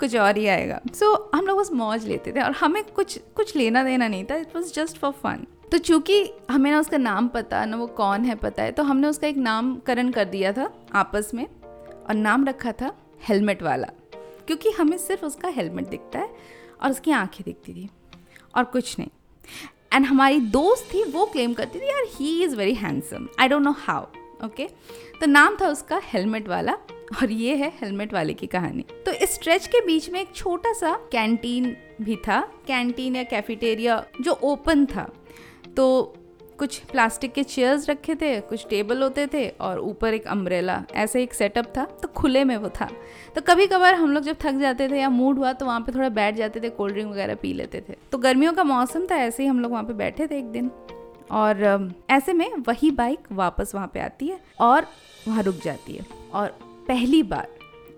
कुछ 0.00 0.16
और 0.16 0.36
ही 0.36 0.46
आएगा। 0.46 0.80
सो 0.94 1.12
so, 1.14 1.38
हम 1.38 1.46
लोग 1.46 1.58
बस 1.58 1.70
मौज 1.72 2.06
लेते 2.06 2.32
थे 2.32 2.40
और 2.40 2.52
हमें 2.52 2.82
कुछ 2.84 3.18
कुछ 3.36 3.54
लेना 3.56 3.82
देना 3.84 4.08
नहीं 4.08 4.24
था। 4.24 4.36
It 4.36 4.56
was 4.56 4.72
just 4.74 4.96
for 4.96 5.12
fun 5.12 5.46
तो 5.72 5.78
चूँकि 5.78 6.32
हमें 6.50 6.70
ना 6.70 6.80
उसका 6.80 6.96
नाम 6.96 7.28
पता 7.28 7.64
ना 7.64 7.76
वो 7.76 7.86
कौन 7.86 8.24
है 8.24 8.34
पता 8.34 8.62
है 8.62 8.72
तो 8.72 8.82
हमने 8.82 9.08
उसका 9.08 9.26
एक 9.26 9.36
नामकरण 9.36 10.10
कर 10.10 10.24
दिया 10.24 10.52
था 10.52 10.70
आपस 10.94 11.30
में 11.34 11.44
और 11.44 12.14
नाम 12.14 12.44
रखा 12.44 12.72
था 12.72 12.92
हेलमेट 13.28 13.62
वाला। 13.62 13.88
क्योंकि 14.46 14.70
हमें 14.70 14.96
सिर्फ़ 14.98 15.24
उसका 15.24 15.48
हेलमेट 15.48 15.88
दिखता 15.88 16.18
है 16.18 16.28
और 16.82 16.90
उसकी 16.90 17.10
आँखें 17.10 17.42
दिखती 17.44 17.74
थी 17.74 17.88
और 18.54 18.64
कुछ 18.64 18.98
नहीं। 18.98 19.08
एंड 19.92 20.06
हमारी 20.06 20.40
दोस्त 20.40 20.88
थी, 20.94 21.02
वो 21.04 21.26
क्लेम 21.26 21.52
करती 21.54 21.80
थी, 21.80 21.84
यार 21.84 22.06
he 22.10 22.42
is 22.44 22.56
very 22.56 22.74
handsome 22.74 23.28
I 23.40 23.48
don't 23.48 23.62
know 23.62 23.74
how 23.78 24.06
okay 24.44 24.68
तो 25.20 25.26
नाम 25.26 25.56
था 25.60 25.68
उसका 25.68 26.00
हेलमेट 26.04 26.48
वाला, 26.48 26.72
और 26.72 27.30
ये 27.30 27.54
है 27.56 27.72
हेलमेट 27.76 28.12
वाले 28.14 28.34
की 28.34 28.46
कहानी। 28.46 28.84
तो 29.06 29.12
इस 29.12 29.34
स्ट्रेच 29.34 29.66
के 29.66 29.80
बीच 29.86 30.08
में 30.10 30.20
एक 30.20 30.34
छोटा 30.34 30.72
सा 30.72 30.92
कैंटीन 31.12 31.76
भी 32.00 32.16
था। 32.18 32.40
कैंटीन 32.66 33.16
या 33.16 33.22
कैफेटेरिया 33.22 34.04
जो 34.20 34.32
ओपन 34.44 34.84
था। 34.86 35.08
तो 35.76 36.14
कुछ 36.58 36.78
प्लास्टिक 36.80 37.32
के 37.32 37.42
चेयर्स 37.42 37.88
रखे 37.90 38.14
थे, 38.14 38.40
कुछ 38.40 38.66
टेबल 38.70 39.02
होते 39.02 39.26
थे 39.26 39.48
और 39.60 39.78
ऊपर 39.78 40.14
एक 40.14 40.26
अम्ब्रेला 40.26 40.82
ऐसे 40.94 41.22
एक 41.22 41.34
सेटअप 41.34 41.72
था 41.76 41.84
तो 42.02 42.08
खुले 42.08 42.44
में 42.44 42.56
वो 42.56 42.68
था। 42.70 42.88
तो 43.34 43.40
कभी 43.40 43.66
कभार 43.66 43.94
हम 43.94 44.12
लोग 44.12 44.22
जब 44.22 44.36
थक 44.40 44.54
जाते 44.54 44.88
थे 44.88 45.00
या 45.00 45.08
मूड 45.10 45.38
हुआ 45.38 45.52
तो 45.52 45.66
वहाँ 45.66 45.80
पे 45.80 45.92
थोड़ा 45.92 46.08
बैठ 46.08 46.34
जाते 46.34 46.60
थे 46.60 46.68
कोल्ड 46.70 46.94
ड्रिंक 46.94 47.10
वगैरह 47.10 47.34
पी 47.34 47.52
लेते 47.52 47.80
थे। 47.88 47.96
तो 48.12 48.18
गर्मियों 48.18 48.52
का 48.52 48.64
मौसम 48.64 49.06
था, 49.06 49.16
ऐसे 49.16 49.42
ही 49.42 49.48
हम 49.48 49.60
लोग 49.60 49.72
वहाँ 49.72 49.84
पे 49.84 49.92
बैठे 49.92 50.26
थे 50.26 50.38
एक 50.38 50.50
दिन। 50.50 50.70
और 51.30 51.94
ऐसे 52.10 52.32
में 52.32 52.50
वही 52.68 52.90
बाइक 52.90 53.32
वापस 53.32 53.74
वहाँ 53.74 53.90
पे 53.94 54.00
आती 54.00 54.26
है 54.26 54.38
और 54.60 54.86
वहाँ 55.28 55.42
रुक 55.42 55.56
जाती 55.56 55.92
है। 55.92 56.06
और 56.32 56.48
पहली 56.88 57.22
बार 57.22 57.48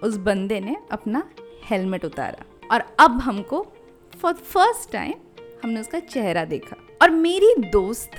उस 0.02 0.16
बंदे 0.16 0.60
ने 0.60 0.76
अपना 0.90 1.22
हेलमेट 1.64 2.04
उतारा। 2.04 2.44
और 2.72 2.84
अब 3.00 3.20
हमको 3.20 3.66
फॉर 4.12 4.32
फ़र्स्ट 4.34 4.90
टाइम 4.92 5.14
हमने 5.64 5.80
उसका 5.80 5.98
चेहरा 5.98 6.44
देखा। 6.44 6.76
और 7.02 7.10
मेरी 7.10 7.54
दोस्त 7.62 8.10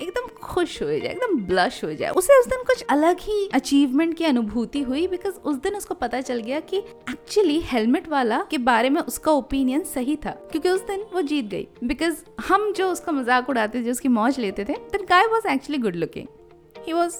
एकदम 0.00 0.26
खुश 0.42 0.80
हो 0.82 0.86
जाए, 0.88 1.10
एकदम 1.10 1.38
ब्लश 1.46 1.82
हो 1.84 1.92
जाए। 1.94 2.10
उसे 2.10 2.38
उस 2.40 2.46
दिन 2.46 2.62
कुछ 2.66 2.82
अलग 2.90 3.20
ही 3.20 3.48
अचीवमेंट 3.54 4.16
की 4.16 4.24
अनुभूति 4.24 4.80
हुई 4.82 5.06
बिकॉज़ 5.08 5.34
उस 5.34 5.56
दिन 5.56 5.76
उसको 5.76 5.94
पता 5.94 6.20
चल 6.20 6.40
गया 6.40 6.60
कि 6.60 6.78
एक्चुअली 7.10 7.60
हेलमेट 7.64 8.08
वाला 8.08 8.42
के 8.50 8.58
बारे 8.60 8.90
में 8.90 9.00
उसका 9.02 9.32
ओपिनियन 9.32 9.82
सही 9.84 10.16
था। 10.16 10.30
क्योंकि 10.50 10.68
उस 10.68 10.86
दिन 10.86 11.04
वो 11.12 11.22
जीत 11.22 11.44
गई। 11.44 11.66
बिकॉज़ 11.84 12.24
हम 12.48 12.72
जो 12.72 12.90
उसका 12.90 13.12
मज़ाक 13.12 13.48
उड़ाते 13.48 13.82
जो 13.82 13.90
उसकी 13.90 14.08
मौज 14.10 14.38
लेते 14.38 14.64
थे 14.64 14.72
that 14.72 15.08
guy 15.08 15.26
was 15.26 15.48
actually 15.48 15.82
good 15.82 15.96
looking 15.96 16.26
he 16.86 16.92
was 16.92 17.16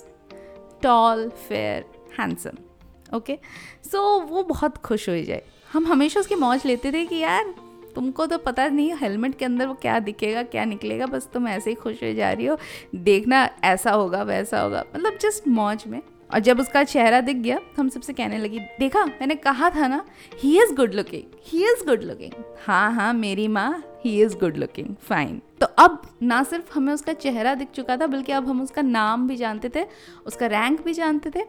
tall 0.82 1.28
fair 1.48 1.84
handsome 2.18 3.16
okay 3.16 3.38
so 3.84 4.00
वो 4.20 4.42
बहुत 4.42 4.76
खुश 4.78 5.08
हो 5.08 5.14
जाए। 5.22 5.42
हम 5.72 5.86
हमेशा 5.86 6.20
उसकी 6.20 6.34
मौज 6.34 6.66
लेते 6.66 6.92
थे 6.92 7.04
कि 7.06 7.16
यार 7.16 7.54
तुमको 7.94 8.26
तो 8.26 8.38
पता 8.38 8.66
नहीं 8.68 8.94
हेलमेट 8.94 9.38
के 9.38 9.44
अंदर 9.44 9.66
वो 9.66 9.74
क्या 9.74 9.98
दिखेगा, 9.98 10.42
क्या 10.42 10.64
निकलेगा, 10.64 11.06
बस 11.06 11.28
तुम 11.32 11.48
ऐसे 11.48 11.70
ही 11.70 11.76
खुश 11.76 12.02
हो 12.04 12.12
जा 12.14 12.32
रही 12.32 12.46
हो। 12.46 12.56
देखना 12.94 13.48
ऐसा 13.64 13.90
होगा, 13.90 14.22
वैसा 14.22 14.60
होगा। 14.60 14.84
मतलब 14.94 15.18
जस्ट 15.22 15.48
मौज 15.48 15.84
में। 15.86 16.00
और 16.30 16.40
जब 16.40 16.60
उसका 16.60 16.82
चेहरा 16.84 17.20
दिख 17.20 17.36
गया 17.36 17.56
तो 17.56 17.82
हम 17.82 17.88
सबसे 17.88 18.12
कहने 18.12 18.38
लगी, 18.38 18.58
देखा, 18.78 19.04
मैंने 19.04 19.34
कहा 19.34 19.68
था 19.70 19.86
ना 19.88 20.04
he 20.40 20.56
is 20.62 20.74
good 20.74 20.94
looking 20.94 21.22
he 21.46 21.62
is 21.64 21.84
good 21.86 22.02
looking 22.02 22.32
हाँ 22.66 22.92
हाँ 22.92 23.12
मेरी 23.14 23.46
माँ 23.48 23.84
he 24.04 24.20
is 24.22 24.36
good 24.36 24.56
looking 24.56 24.94
fine 25.02 25.40
तो 25.60 25.66
अब 25.78 26.00
ना 26.22 26.42
सिर्फ़ 26.42 26.72
हमें 26.74 26.92
उसका 26.92 27.12
चेहरा 27.12 27.54
दिख 27.54 27.68
चुका 27.70 27.96
था, 27.96 28.06
बल्कि 28.06 28.32
अब 28.32 28.48
हम 28.48 28.62
उसका 28.62 28.82
नाम 28.82 29.28
भी 29.28 29.36
जानते 29.36 29.70
थे, 29.76 29.86
उसका 30.26 30.46
रैंक 30.46 30.84
भी 30.84 30.92
जानते 30.92 31.30
थे, 31.30 31.44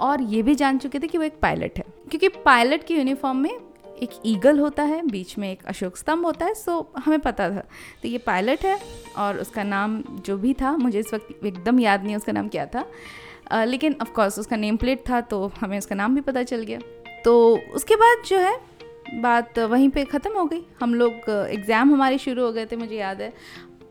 और 0.00 0.22
ये 0.22 0.42
भी 0.42 0.54
जान 0.54 0.78
चुके 0.78 0.98
थे 0.98 1.06
कि 1.06 1.18
वो 1.18 1.24
एक 1.24 1.38
पायलट 1.42 1.78
है। 1.78 1.84
क्योंकि 2.10 2.28
पायलट 2.44 2.84
की 2.84 2.94
यूनिफॉर्म 2.94 3.38
में 3.38 3.58
एक 3.96 4.10
ईगल 4.26 4.58
होता 4.58 4.82
है 4.82 5.00
बीच 5.06 5.36
में 5.38 5.50
एक 5.50 5.64
अशोक 5.66 5.96
स्तंभ 5.96 6.26
होता 6.26 6.46
है 6.46 6.54
सो 6.54 6.78
हमें 6.96 7.18
पता 7.20 7.48
था। 7.50 7.60
तो 8.02 8.08
ये 8.08 8.18
पायलट 8.18 8.64
है 8.64 8.78
और 9.16 9.38
उसका 9.38 9.62
नाम 9.64 10.02
जो 10.26 10.36
भी 10.38 10.54
था 10.54 10.76
मुझे 10.76 10.98
इस 10.98 11.12
वक्त 11.14 11.44
एकदम 11.44 11.80
याद 11.80 12.04
नहीं 12.04 12.16
उसका 12.16 12.32
नाम 12.32 12.48
क्या 12.48 12.66
था। 12.66 12.84
आ, 13.52 13.64
लेकिन 13.64 13.96
ऑफकोर्स 14.02 14.38
उसका 14.38 14.56
नेम 14.56 14.76
प्लेट 14.76 15.08
था 15.08 15.20
तो 15.22 15.46
हमें 15.60 15.78
उसका 15.78 15.94
नाम 15.94 16.14
भी 16.14 16.20
पता 16.22 16.42
चल 16.44 16.62
गया। 16.62 16.78
तो 17.24 17.34
उसके 17.74 17.96
बाद 17.96 18.24
जो 18.26 18.38
है 18.38 18.56
बात 19.14 19.58
वहीं 19.60 19.88
पे 19.88 20.04
ख़त्म 20.06 20.32
हो 20.32 20.44
गई। 20.44 20.62
हम 20.80 20.94
लोग 20.94 21.28
एग्ज़ाम 21.30 21.92
हमारे 21.92 22.18
शुरू 22.18 22.44
हो 22.44 22.52
गए 22.52 22.66
थे 22.66 22.76
मुझे 22.76 22.96
याद 22.96 23.20
है। 23.20 23.32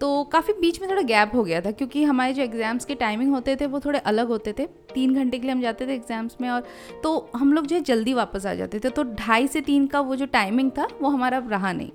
तो 0.02 0.24
काफ़ी 0.24 0.54
बीच 0.54 0.80
में 0.82 0.90
थोड़ा 0.90 1.02
गैप 1.04 1.32
हो 1.36 1.44
गया 1.44 1.60
था, 1.62 1.72
क्योंकि 1.72 2.04
हमारे 2.04 2.34
जो 2.34 2.44
एग्ज़ाम्स 2.44 2.86
के 2.86 2.96
टाइमिंग 2.96 3.32
होते 3.34 3.56
थे 3.56 3.66
वो 3.66 3.80
थोड़े 3.80 4.00
अलग 4.02 4.28
होते 4.28 4.54
थे। 4.54 4.66
तीन 4.94 5.16
घंटे 5.16 5.38
के 5.38 5.44
लिए 5.44 5.52
हम 5.52 5.62
जाते 5.62 5.88
थे 5.88 5.94
एग्ज़ाम्स 5.94 6.36
में 6.42 6.50
और 6.50 6.64
तो 7.04 7.30
हम 7.36 7.54
लोग 7.54 7.66
जो 7.66 7.76
है 7.76 7.82
जल्दी 7.84 8.14
वापस 8.14 8.46
आ 8.46 8.54
जाते 8.54 8.80
थे। 8.80 8.90
तो 8.90 9.04
ढाई 9.16 9.48
से 9.48 9.62
तीन 9.62 9.88
का 9.88 10.00
वो 10.02 10.16
जो 10.16 10.26
टाइमिंग 10.28 10.72
था, 10.72 10.88
वो 11.02 11.10
हमारा 11.10 11.38
रहा 11.48 11.72
नहीं। 11.72 11.92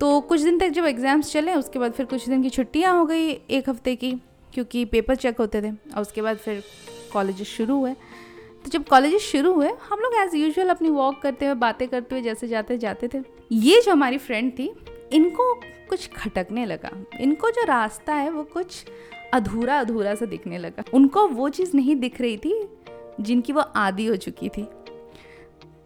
तो 0.00 0.20
कुछ 0.22 0.40
दिन 0.40 0.58
तक 0.58 0.68
जब 0.68 0.86
एग्ज़ाम्स 0.86 1.32
चले, 1.32 1.54
उसके 1.54 1.78
बाद 1.78 1.92
फिर 1.92 2.06
कुछ 2.06 2.28
दिन 2.28 2.42
की 2.42 2.50
छुट्टियाँ 2.50 2.98
हो 2.98 3.04
गई 3.06 3.28
एक 3.28 3.68
हफ़्ते 3.68 3.94
की, 3.96 4.12
क्योंकि 4.52 4.84
पेपर 4.86 5.16
चेक 5.16 5.38
होते 5.38 5.62
थे 5.62 5.70
और 5.70 6.00
उसके 6.00 6.22
बाद 6.22 6.36
फिर 6.38 6.62
कॉलेज 7.12 7.42
शुरू 7.44 7.76
हुए। 7.76 7.92
तो 8.64 8.70
जब 8.70 8.84
कॉलेज 8.84 9.16
शुरू 9.22 9.52
हुए, 9.52 9.68
हम 9.82 9.98
लोग 9.98 10.14
एज़ 10.16 10.36
यूजल 10.36 10.68
अपनी 10.68 10.90
वॉक 10.90 11.20
करते 11.22 11.46
हुए, 11.46 11.54
बातें 11.56 11.86
करते 11.88 12.14
हुए 12.14 12.22
जैसे 12.22 12.48
जाते 12.48 12.78
जाते 12.78 13.08
थे। 13.08 13.18
ये 13.52 13.80
जो 13.80 13.92
हमारी 13.92 14.18
फ्रेंड 14.18 14.52
थी 14.52 14.68
इनको 15.12 15.54
कुछ 15.88 16.08
खटकने 16.08 16.64
लगा। 16.64 17.04
इनको 17.20 17.50
जो 17.50 17.64
रास्ता 17.64 18.14
है, 18.14 18.30
वो 18.30 18.44
कुछ 18.44 18.84
अधूरा 19.34 19.80
अधूरा 19.80 20.14
सा 20.14 20.26
दिखने 20.26 20.58
लगा। 20.58 20.84
उनको 20.94 21.28
वो 21.28 21.48
चीज़ 21.48 21.76
नहीं 21.76 21.96
दिख 21.96 22.20
रही 22.20 22.36
थी, 22.36 22.68
जिनकी 23.20 23.52
वो 23.52 23.60
आदि 23.60 24.06
हो 24.06 24.16
चुकी 24.16 24.48
थी। 24.48 24.68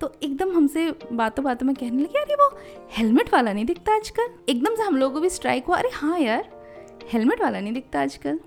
तो 0.01 0.13
एकदम 0.23 0.57
हमसे 0.57 0.95
बातों 1.13 1.45
बातों 1.45 1.67
में 1.67 1.77
कहने 1.77 2.03
लगे, 2.03 2.19
अरे, 2.19 2.35
वो 2.35 2.59
हेलमेट 2.91 3.35
वाला 3.35 3.53
नहीं 3.53 3.65
दिखता 3.65 3.95
आजकल? 3.95 4.29
एकदम 4.49 4.75
से 4.75 4.83
हम 4.83 4.97
लोगों 4.97 5.15
को 5.15 5.21
भी 5.21 5.31
स्ट्राइक 5.31 5.65
हुआ, 5.65 5.77
अरे 5.77 5.91
हाँ 5.95 6.19
यार, 6.19 6.67
हेलमेट 7.09 7.43
वाला 7.43 7.61
नहीं 7.61 7.73
दिखता 7.73 8.01
आजकल। 8.01 8.41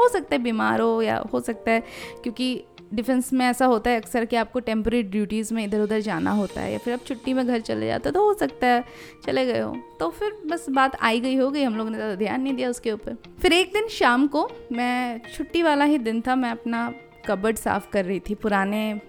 हो 0.00 0.08
सकता 0.08 0.36
है 0.36 0.42
बीमार 0.42 0.80
हो 0.80 1.02
या 1.02 1.24
हो 1.32 1.40
सकता 1.40 1.70
है, 1.70 1.80
क्योंकि 2.22 2.64
डिफेंस 2.94 3.32
में 3.32 3.44
ऐसा 3.46 3.66
होता 3.66 3.90
है 3.90 4.00
अक्सर 4.00 4.24
कि 4.24 4.36
आपको 4.36 4.60
टेम्प्रेरी 4.60 5.02
ड्यूटीज़ 5.02 5.52
में 5.54 5.64
इधर 5.64 5.80
उधर 5.80 6.00
जाना 6.00 6.30
होता 6.32 6.60
है 6.60 6.72
या 6.72 6.78
फिर 6.78 6.94
आप 6.94 7.04
छुट्टी 7.06 7.32
में 7.34 7.46
घर 7.46 7.60
चले 7.60 7.86
जाते 7.86 8.08
हो 8.08 8.12
तो 8.12 8.24
हो 8.24 8.34
सकता 8.34 8.66
है 8.66 8.84
चले 9.26 9.44
गए 9.46 9.60
हो। 9.60 9.76
तो 10.00 10.08
फिर 10.10 10.32
बस 10.46 10.66
बात 10.70 10.96
आई 11.00 11.20
गई 11.20 11.36
हो 11.36 11.50
गई, 11.50 11.62
हम 11.62 11.76
लोग 11.76 11.88
ने 11.88 11.96
ज़्यादा 11.96 12.14
ध्यान 12.14 12.42
नहीं 12.42 12.54
दिया 12.54 12.70
उसके 12.70 12.92
ऊपर। 12.92 13.16
फिर 13.40 13.52
एक 13.52 13.72
दिन 13.72 13.88
शाम 13.90 14.26
को 14.26 14.48
मैं, 14.72 15.20
छुट्टी 15.34 15.62
वाला 15.62 15.84
ही 15.84 15.98
दिन 16.00 16.20
था, 16.20 16.36
मैं 16.36 16.50
अपना 16.50 16.92
कबर्ड 17.26 17.56
साफ़ 17.56 17.90
कर 17.92 18.04
रही 18.04 18.20
थी, 18.20 18.34
पुराने 18.34 19.00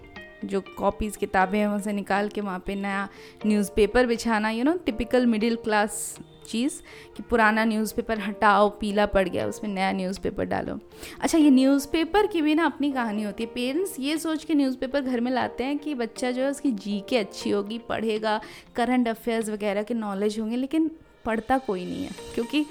जो 0.44 0.60
कॉपीज़ 0.78 1.18
किताबें 1.18 1.58
हैं 1.58 1.66
उसे 1.68 1.92
निकाल 1.92 2.28
के 2.28 2.40
वहाँ 2.40 2.62
पे 2.66 2.74
नया 2.74 3.08
न्यूज़पेपर 3.46 4.06
बिछाना 4.06 4.50
you 4.50 4.64
know 4.64 4.72
typical 4.86 5.26
middle 5.26 5.56
class 5.64 6.16
चीज़ 6.48 6.72
कि 7.16 7.22
पुराना 7.22 7.64
न्यूज़पेपर 7.64 8.18
हटाओ, 8.18 8.68
पीला 8.70 9.04
पड़ 9.06 9.28
गया, 9.28 9.46
उसमें 9.46 9.70
नया 9.70 9.92
न्यूज़पेपर 9.92 10.44
डालो। 10.44 10.78
अच्छा 11.20 11.38
ये 11.38 11.50
न्यूज़पेपर 11.50 12.26
की 12.26 12.42
भी 12.42 12.54
ना 12.54 12.64
अपनी 12.64 12.90
कहानी 12.92 13.22
होती 13.22 13.42
है। 13.42 13.50
पेरेंट्स 13.54 13.96
ये 14.00 14.16
सोच 14.18 14.44
के 14.44 14.54
न्यूज़पेपर 14.54 15.00
घर 15.00 15.20
में 15.20 15.30
लाते 15.32 15.64
हैं 15.64 15.78
कि 15.78 15.94
बच्चा 15.94 16.30
जो 16.30 16.42
है, 16.42 16.50
उसकी 16.50 16.70
जी 16.72 17.02
के 17.08 17.18
अच्छी 17.18 17.50
होगी, 17.50 17.78
पढ़ेगा 17.88 18.40
करंट 18.76 19.08
अफेयर्स 19.08 19.48
वगैरह 19.50 19.82
के 19.82 19.94
नॉलेज 19.94 20.38
होंगे, 20.40 20.56
लेकिन 20.56 20.90
पढ़ता 21.24 21.58
कोई 21.58 21.84
नहीं 21.84 22.04
है, 22.04 22.10
क्योंकि 22.34 22.64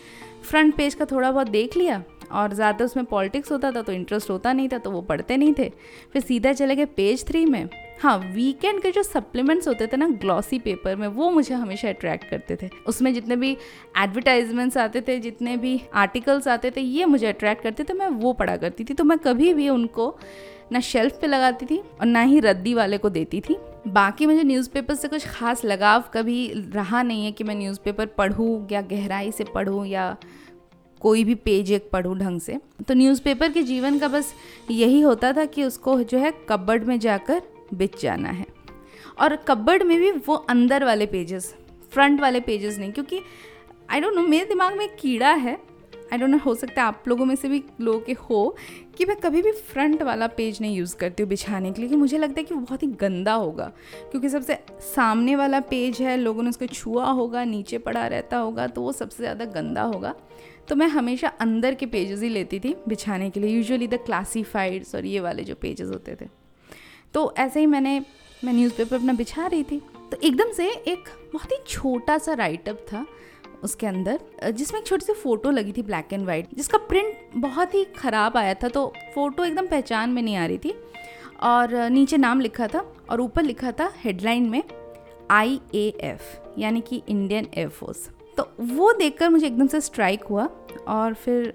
फ्रंट 0.44 0.76
पेज 0.78 0.94
का 0.94 1.06
थोड़ा 1.06 1.32
बहुत 1.32 1.48
देख 1.48 1.78
लिया 1.78 2.04
और 2.24 2.54
ज़्यादा 2.54 2.86
उसमें 2.86 3.06
पॉलिटिक्स 3.06 3.52
होता 3.52 3.72
था 3.72 3.82
तो 3.82 3.92
इंटरेस्ट 3.92 4.30
होता 4.30 4.54
नहीं 4.54 4.70
था 4.70 4.78
तो 4.78 4.92
वो 4.92 5.02
पढ़ते 5.02 5.38
नहीं 5.38 5.54
थे। 5.54 5.70
फिर 6.14 6.22
सीधा 6.22 6.54
चले 6.54 6.76
गए 6.76 6.86
पेज 6.88 7.26
थ्री 7.28 7.46
में। 7.46 7.68
हाँ 8.02 8.18
वीकेंड 8.26 8.82
के 8.82 8.92
जो 8.92 9.04
सप्लीमेंट्स 9.04 9.68
होते 9.68 9.88
थे 9.88 9.98
ना, 9.98 10.08
ग्लॉसी 10.12 10.60
पेपर 10.60 10.96
में, 10.96 11.08
वो 11.08 11.30
मुझे 11.32 11.54
हमेशा 11.56 11.90
अट्रैक्ट 11.90 12.30
करते 12.30 12.56
थे। 12.62 12.70
उसमें 12.88 13.14
जितने 13.14 13.36
भी 13.36 13.52
एडवर्टाइजमेंट्स 13.98 14.78
आते 14.78 15.02
थे, 15.02 15.20
जितने 15.20 15.56
भी 15.58 15.80
आर्टिकल्स 15.94 16.48
आते 16.48 16.72
थे, 16.72 16.82
ये 16.82 17.06
मुझे 17.06 17.28
अट्रैक्ट 17.28 17.64
करते 17.64 17.84
थे, 17.84 17.94
मैं 17.94 18.08
वो 18.08 18.34
पढ़ा 18.34 18.58
करती 18.58 18.84
थी। 18.84 18.94
तो 18.94 19.04
मैं 19.04 19.18
कभी 19.18 19.54
भी 19.54 19.70
उनको 19.70 20.16
ना 20.72 20.80
शेल्फ 20.80 21.20
पे 21.22 21.28
लगाती 21.28 21.66
थी 21.66 21.78
और 21.78 22.06
ना 22.06 22.22
ही 22.22 22.40
रद्दी 22.40 22.74
वाले 22.74 22.98
को 22.98 23.10
देती 23.10 23.42
थी। 23.42 23.58
बाकी 23.88 24.26
मुझे 24.26 24.44
न्यूज़पेपर 24.44 24.96
से 24.96 25.08
कुछ 25.08 25.28
खास 25.30 25.64
लगाव 25.66 26.04
कभी 26.14 26.52
रहा 26.74 27.02
नहीं 27.04 27.26
है 27.26 27.32
कि 27.32 27.44
मैं 27.44 27.56
न्यूज़पेपर 27.56 28.06
पढ़ूँ 28.18 28.68
या 28.72 28.82
गहराई 28.82 29.32
से 29.32 29.44
पढ़ूँ 29.44 29.86
या 29.86 30.16
कोई 31.04 31.24
भी 31.24 31.36
पेज 31.38 31.72
एक 31.72 31.90
पढ़ूँ 31.94 32.18
ढंग 32.18 32.40
से। 32.42 32.58
तो 32.88 32.94
न्यूज़पेपर 32.94 33.52
के 33.52 33.64
जीवन 33.64 34.00
का 34.00 34.08
बस 34.08 34.34
यही 34.72 35.02
होता 35.02 35.32
था 35.34 35.46
कि 35.46 35.64
उसको 35.64 36.02
जो 36.04 36.18
है 36.18 36.32
कबर्ड 36.50 36.84
में 36.84 37.00
जाकर 37.00 37.42
बिच 37.74 38.02
जाना 38.02 38.30
है। 38.30 38.46
और 39.20 39.36
कबर्ड 39.48 39.84
में 39.84 39.98
भी 40.00 40.12
वो 40.28 40.36
अंदर 40.36 40.84
वाले 40.84 41.06
पेजेस 41.08 41.54
फ्रंट 41.92 42.22
वाले 42.22 42.40
पेजेस 42.40 42.78
नहीं, 42.78 42.92
क्योंकि 42.92 43.22
आई 43.92 44.02
डोंट 44.02 44.16
नो 44.16 44.22
मेरे 44.24 44.46
दिमाग 44.46 44.78
में 44.78 44.88
कीड़ा 44.96 45.32
है। 45.32 45.58
आई 46.14 46.18
डोंट 46.20 46.30
नो 46.30 46.38
हो 46.38 46.54
सकता 46.56 46.82
है 46.82 46.88
आप 46.88 47.04
लोगों 47.08 47.26
में 47.26 47.36
से 47.36 47.48
भी 47.50 47.62
लोगों 47.82 48.00
के 48.00 48.14
हो 48.22 48.56
कि 48.98 49.06
मैं 49.06 49.16
कभी 49.18 49.42
भी 49.42 49.52
फ्रंट 49.52 50.02
वाला 50.04 50.28
पेज 50.30 50.58
नहीं 50.62 50.76
यूज़ 50.76 50.96
करती 50.98 51.24
हूँ 51.24 51.30
बिछाने 51.30 51.72
के 51.72 51.82
लिए, 51.82 51.90
कि 51.90 51.96
मुझे 51.96 52.18
लगता 52.18 52.40
है 52.40 52.44
कि 52.44 52.54
वो 52.54 52.60
बहुत 52.62 52.84
ही 52.84 52.88
गंदा 53.00 53.34
होगा। 53.34 53.72
क्योंकि 54.12 54.30
सबसे 54.30 54.58
सामने 54.86 55.36
वाला 55.36 55.60
पेज 55.62 56.02
है, 56.02 56.18
लोगों 56.18 56.44
ने 56.44 56.50
उसको 56.50 56.66
छुआ 56.68 57.06
होगा, 57.06 57.44
नीचे 57.46 57.78
पड़ा 57.80 58.06
रहता 58.08 58.38
होगा 58.38 58.68
तो 58.68 58.82
वो 58.82 58.92
सबसे 58.92 59.24
ज़्यादा 59.24 59.46
गंदा 59.52 59.82
होगा। 59.84 60.14
तो 60.68 60.76
मैं 60.76 60.88
हमेशा 60.88 61.28
अंदर 61.42 61.74
के 61.76 61.86
पेजेस 61.86 62.22
ही 62.22 62.30
लेती 62.30 62.60
थी 62.60 62.76
बिछाने 62.88 63.30
के 63.30 63.40
लिए 63.40 63.56
यूजुअली 63.56 63.88
द 63.88 64.00
क्लासीफाइड्स 64.06 64.96
और 64.96 65.06
ये 65.06 65.20
वाले 65.20 65.44
जो 65.44 65.56
पेजेस 65.56 65.90
होते 65.90 66.16
थे। 66.22 66.26
तो 67.14 67.34
ऐसे 67.38 67.60
ही 67.60 67.66
मैंने, 67.66 68.00
मैं 68.44 68.54
न्यूज़पेपर 68.54 68.96
अपना 68.96 69.14
बिछा 69.14 69.48
रही 69.48 69.64
थी। 69.64 69.82
तो 70.12 70.18
एकदम 70.24 70.52
से 70.52 70.70
एक 70.70 71.10
बहुत 71.34 71.52
ही 71.52 71.58
छोटा 71.68 72.18
सा 72.18 72.34
राइटअप 72.34 72.86
था 72.92 73.06
उसके 73.64 73.88
अंदर, 73.88 74.20
जिसमें 74.52 74.80
एक 74.80 74.88
छोटी 74.88 75.06
सी 75.06 75.14
फ़ोटो 75.14 75.52
लगी 75.52 75.72
थी 75.72 75.82
ब्लैक 75.82 76.14
एंड 76.14 76.26
वाइट 76.26 76.48
जिसका 76.56 76.78
प्रिंट 76.80 77.18
बहुत 77.38 77.76
ही 77.76 77.84
ख़राब 77.98 78.38
आया 78.38 78.54
था 78.54 78.68
तो 78.70 78.86
फ़ोटो 79.16 79.46
एकदम 79.46 79.68
पहचान 79.68 80.10
में 80.10 80.22
नहीं 80.22 80.36
आ 80.36 80.46
रही 80.46 80.58
थी। 80.58 80.74
और 81.42 81.74
नीचे 81.90 82.18
नाम 82.18 82.40
लिखा 82.40 82.68
था 82.68 82.80
और 83.10 83.22
ऊपर 83.22 83.44
लिखा 83.44 83.72
था 83.72 83.92
हेडलाइन 83.98 84.50
में 84.50 84.62
आई 85.32 85.60
ए 85.76 85.88
एफ़ 86.02 86.60
यानी 86.60 86.82
कि 86.82 87.02
इंडियन 87.08 87.48
एयरफोर्स 87.54 88.10
तो 88.38 88.48
वो 88.60 88.92
देखकर 88.94 89.30
मुझे 89.30 89.46
एकदम 89.48 89.68
से 89.68 89.82
स्ट्राइक 89.82 90.24
हुआ 90.24 90.50
और 90.88 91.14
फिर 91.14 91.54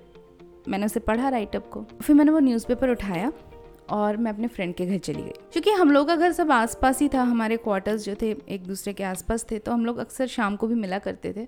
मैंने 0.68 0.87
उसे 0.87 1.00
पढ़ा 1.00 1.28
राइटअप 1.28 1.68
को। 1.73 1.85
फिर 2.02 2.16
मैंने 2.16 2.30
वो 2.30 2.38
न्यूज़पेपर 2.38 2.90
उठाया 2.90 3.32
और 3.90 4.16
मैं 4.16 4.32
अपने 4.32 4.49
फ्रेंड 4.49 4.75
के 4.75 4.87
घर 4.87 4.99
चली 4.99 5.23
गई। 5.23 5.32
क्योंकि 5.52 5.70
हम 5.70 5.90
लोग 5.90 6.06
का 6.06 6.16
घर 6.16 6.32
सब 6.32 6.50
आसपास 6.52 7.00
ही 7.00 7.08
था, 7.08 7.23
हमारे 7.23 7.56
क्वार्टर्स 7.56 8.04
जो 8.04 8.14
थे 8.23 8.30
एक 8.49 8.66
दूसरे 8.66 8.92
के 8.92 9.04
आसपास 9.04 9.47
थे 9.50 9.58
तो 9.58 9.73
हम 9.73 9.87
लोग 9.87 9.99
अक्सर 9.99 10.26
शाम 10.26 10.56
को 10.56 10.66
भी 10.66 10.75
मिला 10.75 10.99
करते 10.99 11.32
थे 11.32 11.47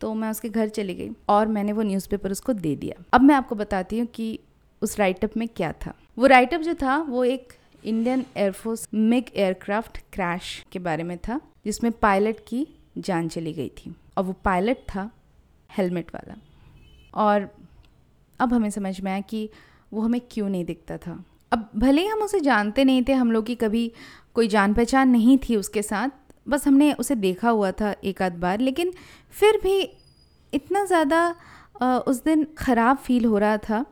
तो 0.00 0.12
मैं 0.14 0.30
उसके 0.30 0.48
घर 0.48 0.68
चली 0.68 0.94
गई 0.94 1.10
और 1.28 1.46
मैंने 1.48 1.72
वो 1.72 1.82
न्यूज़पेपर 1.82 2.30
उसको 2.30 2.52
दे 2.52 2.74
दिया। 2.76 3.02
अब 3.12 3.22
मैं 3.22 3.34
आपको 3.34 3.54
बताती 3.54 3.98
हूँ 3.98 4.06
कि 4.06 4.38
उस 4.82 4.98
राइटअप 4.98 5.36
में 5.36 5.46
क्या 5.48 5.72
था। 5.86 5.94
वो 6.18 6.26
राइटअप 6.26 6.60
जो 6.60 6.74
था, 6.74 6.96
वो 6.98 7.24
एक 7.24 7.52
Indian 7.84 8.24
air force 8.36 8.88
MiG 8.94 9.24
aircraft 9.34 9.98
crash 10.12 10.64
के 10.72 10.78
बारे 10.78 11.04
में 11.04 11.16
था, 11.18 11.40
जिसमें 11.64 11.92
पायलट 11.92 12.40
की 12.48 12.66
जान 12.96 13.28
चली 13.28 13.52
गई 13.52 13.68
थी। 13.76 13.94
और 14.16 14.24
वो 14.24 14.32
पायलट 14.44 14.78
था, 14.88 15.10
हेलमेट 15.70 16.14
वाला। 16.14 16.34
और 17.16 17.48
अब 18.40 18.52
हमें 18.54 18.70
समझ 18.70 19.00
में 19.00 19.10
आया 19.12 19.20
कि 19.22 19.48
वो 19.92 20.00
हमें 20.00 20.20
क्यों 20.30 20.48
नहीं 20.48 20.64
दिखता 20.64 20.96
था। 20.98 21.24
अब 21.52 21.68
भले 21.76 22.02
ही 22.02 22.08
हम 22.08 22.22
उसे 22.22 22.40
जानते 22.40 22.84
नहीं 22.84 23.02
थे, 23.02 23.12
हम 23.12 23.32
लोग 23.32 23.46
की 23.46 23.54
कभी 23.54 23.90
कोई 24.34 24.48
जान 24.48 24.74
पहचान 24.74 25.08
नहीं 25.08 25.38
थी 25.38 25.56
उसके 25.56 25.82
साथ, 25.82 26.08
बस 26.48 26.66
हमने 26.66 26.92
उसे 26.94 27.14
देखा 27.16 27.50
हुआ 27.50 27.70
था 27.72 27.94
एक 28.04 28.22
आध 28.22 28.36
बार, 28.36 28.60
लेकिन 28.60 28.92
फिर 29.34 29.60
भी 29.62 29.80
इतना 30.52 30.84
ज़्यादा 30.84 31.34
उस 32.06 32.22
दिन 32.24 32.46
ख़राब 32.58 32.96
फील 32.96 33.24
हो 33.24 33.38
रहा 33.38 33.56
था 33.58 33.84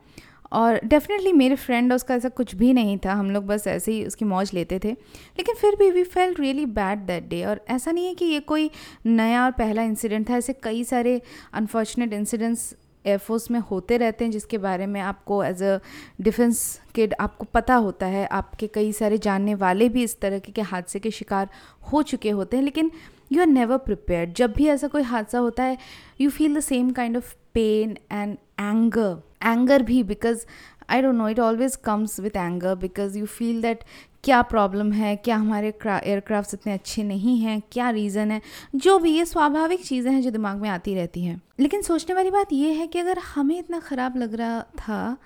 और 0.51 0.79
डेफिनेटली 0.85 1.33
मेरे 1.33 1.55
फ्रेंड 1.55 1.93
उसका 1.93 2.15
ऐसा 2.15 2.29
कुछ 2.29 2.55
भी 2.55 2.73
नहीं 2.73 2.97
था। 2.97 3.13
हम 3.13 3.31
लोग 3.31 3.45
बस 3.45 3.67
ऐसे 3.67 3.91
ही 3.91 4.05
उसकी 4.05 4.25
मौज 4.25 4.51
लेते 4.53 4.79
थे। 4.79 4.91
लेकिन 5.37 5.55
फिर 5.55 5.75
भी 5.75 5.91
we 5.91 6.03
fell 6.03 6.35
really 6.39 6.65
bad 6.65 6.99
that 6.99 7.29
day 7.29 7.43
और 7.45 7.65
ऐसा 7.69 7.91
नहीं 7.91 8.05
है 8.05 8.15
कि 8.15 8.25
ये 8.25 8.39
कोई 8.39 8.69
नया 9.05 9.45
और 9.45 9.51
पहला 9.51 9.83
इंसिडेंट 9.83 10.29
था। 10.29 10.37
ऐसे 10.37 10.53
कई 10.53 10.83
सारे 10.83 11.21
अनफॉर्चुनेट 11.53 12.13
इंसिडेंट्स 12.13 12.73
एयरफोर्स 13.05 13.51
में 13.51 13.59
होते 13.59 13.97
रहते 13.97 14.25
हैं 14.25 14.31
जिसके 14.31 14.57
बारे 14.57 14.85
में 14.85 14.99
आपको 15.01 15.43
एज 15.43 15.63
अ 15.63 15.77
डिफेंस 16.21 16.81
किड 16.95 17.13
आपको 17.19 17.45
पता 17.53 17.75
होता 17.75 18.05
है। 18.05 18.25
आपके 18.27 18.67
कई 18.67 18.91
सारे 18.91 19.17
जानने 19.17 19.55
वाले 19.55 19.89
भी 19.89 20.03
इस 20.03 20.19
तरह 20.19 20.39
के 20.39 20.61
हादसे 20.61 20.99
के 20.99 21.11
शिकार 21.11 21.49
हो 21.93 22.01
चुके 22.03 22.29
होते 22.29 22.57
हैं। 22.57 22.63
लेकिन 22.63 22.91
यू 23.31 23.41
आर 23.41 23.47
नेवर 23.47 23.77
प्रिपेयर्ड 23.77 24.33
जब 24.33 24.53
भी 24.53 24.67
ऐसा 24.67 24.87
कोई 24.87 25.01
हादसा 25.01 25.39
होता 25.39 25.63
है 25.63 25.77
you 26.21 26.29
feel 26.29 26.55
the 26.55 26.59
same 26.59 26.91
kind 26.91 27.17
of 27.17 27.33
pain 27.53 27.97
and 28.11 28.37
anger 28.59 29.28
anger 29.41 29.83
भी 29.83 30.01
because 30.05 30.45
I 30.89 31.01
don't 31.01 31.15
know 31.15 31.27
it 31.29 31.39
always 31.39 31.75
comes 31.75 32.19
with 32.19 32.35
anger 32.35 32.75
because 32.77 33.17
you 33.17 33.25
feel 33.27 33.61
that 33.61 33.83
क्या 34.23 34.41
प्रॉब्लम 34.43 34.91
है, 34.91 35.15
क्या 35.15 35.35
हमारे 35.37 35.67
एयरक्राफ्ट 35.85 36.53
इतने 36.53 36.73
अच्छे 36.73 37.03
नहीं 37.03 37.37
हैं, 37.39 37.61
क्या 37.71 37.89
रीज़न 37.89 38.31
है, 38.31 38.41
जो 38.75 38.97
भी 38.99 39.11
ये 39.11 39.25
स्वाभाविक 39.25 39.85
चीज़ें 39.85 40.11
हैं 40.11 40.21
जो 40.21 40.31
दिमाग 40.31 40.61
में 40.61 40.69
आती 40.69 40.95
रहती 40.95 41.23
हैं। 41.23 41.41
लेकिन 41.59 41.81
सोचने 41.81 42.15
वाली 42.15 42.31
बात 42.31 42.53
ये 42.53 42.71
है 42.73 42.87
कि 42.87 42.99
अगर 42.99 43.19
हमें 43.25 43.57
इतना 43.57 43.79
ख़राब 43.79 44.17
लग 44.17 44.33
रहा 44.33 44.61
था 44.79 45.17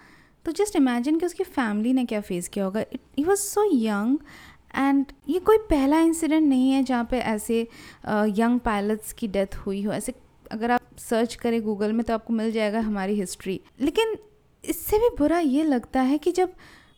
तो 0.45 0.51
जस्ट 0.51 0.75
इमेजिन 0.75 1.19
कि 1.19 1.25
उसकी 1.25 1.43
फैमिली 1.43 1.93
ने 1.93 2.05
क्या 2.05 2.21
फेस 2.21 2.47
किया 2.47 2.65
होगा। 2.65 2.81
It 2.81 3.27
was 3.27 3.39
so 3.39 3.63
young 3.73 4.17
and 4.75 5.05
ये 5.29 5.39
कोई 5.39 5.57
पहला 5.69 5.99
इंसिडेंट 6.01 6.47
नहीं 6.47 6.71
है 6.71 6.83
जहाँ 6.83 7.07
पे 7.11 7.19
ऐसे 7.19 7.61
यंग 8.37 8.59
पायलट्स 8.59 9.13
की 9.13 9.27
डेथ 9.27 9.55
हुई 9.57 9.81
हो, 9.83 9.91
ऐसे 9.93 10.13
अगर 10.51 10.71
आप 10.71 10.97
सर्च 10.99 11.35
करें 11.35 11.61
गूगल 11.63 11.93
में 11.93 12.03
तो 12.05 12.13
आपको 12.13 12.33
मिल 12.33 12.51
जाएगा 12.51 12.79
हमारी 12.79 13.19
हिस्ट्री 13.19 13.59
लेकिन 13.81 14.15
इससे 14.63 14.97
भी 14.97 15.09
बुरा 15.17 15.39
ये 15.39 15.63
लगता 15.63 16.01
है 16.01 16.17
कि 16.17 16.31
जब 16.31 16.53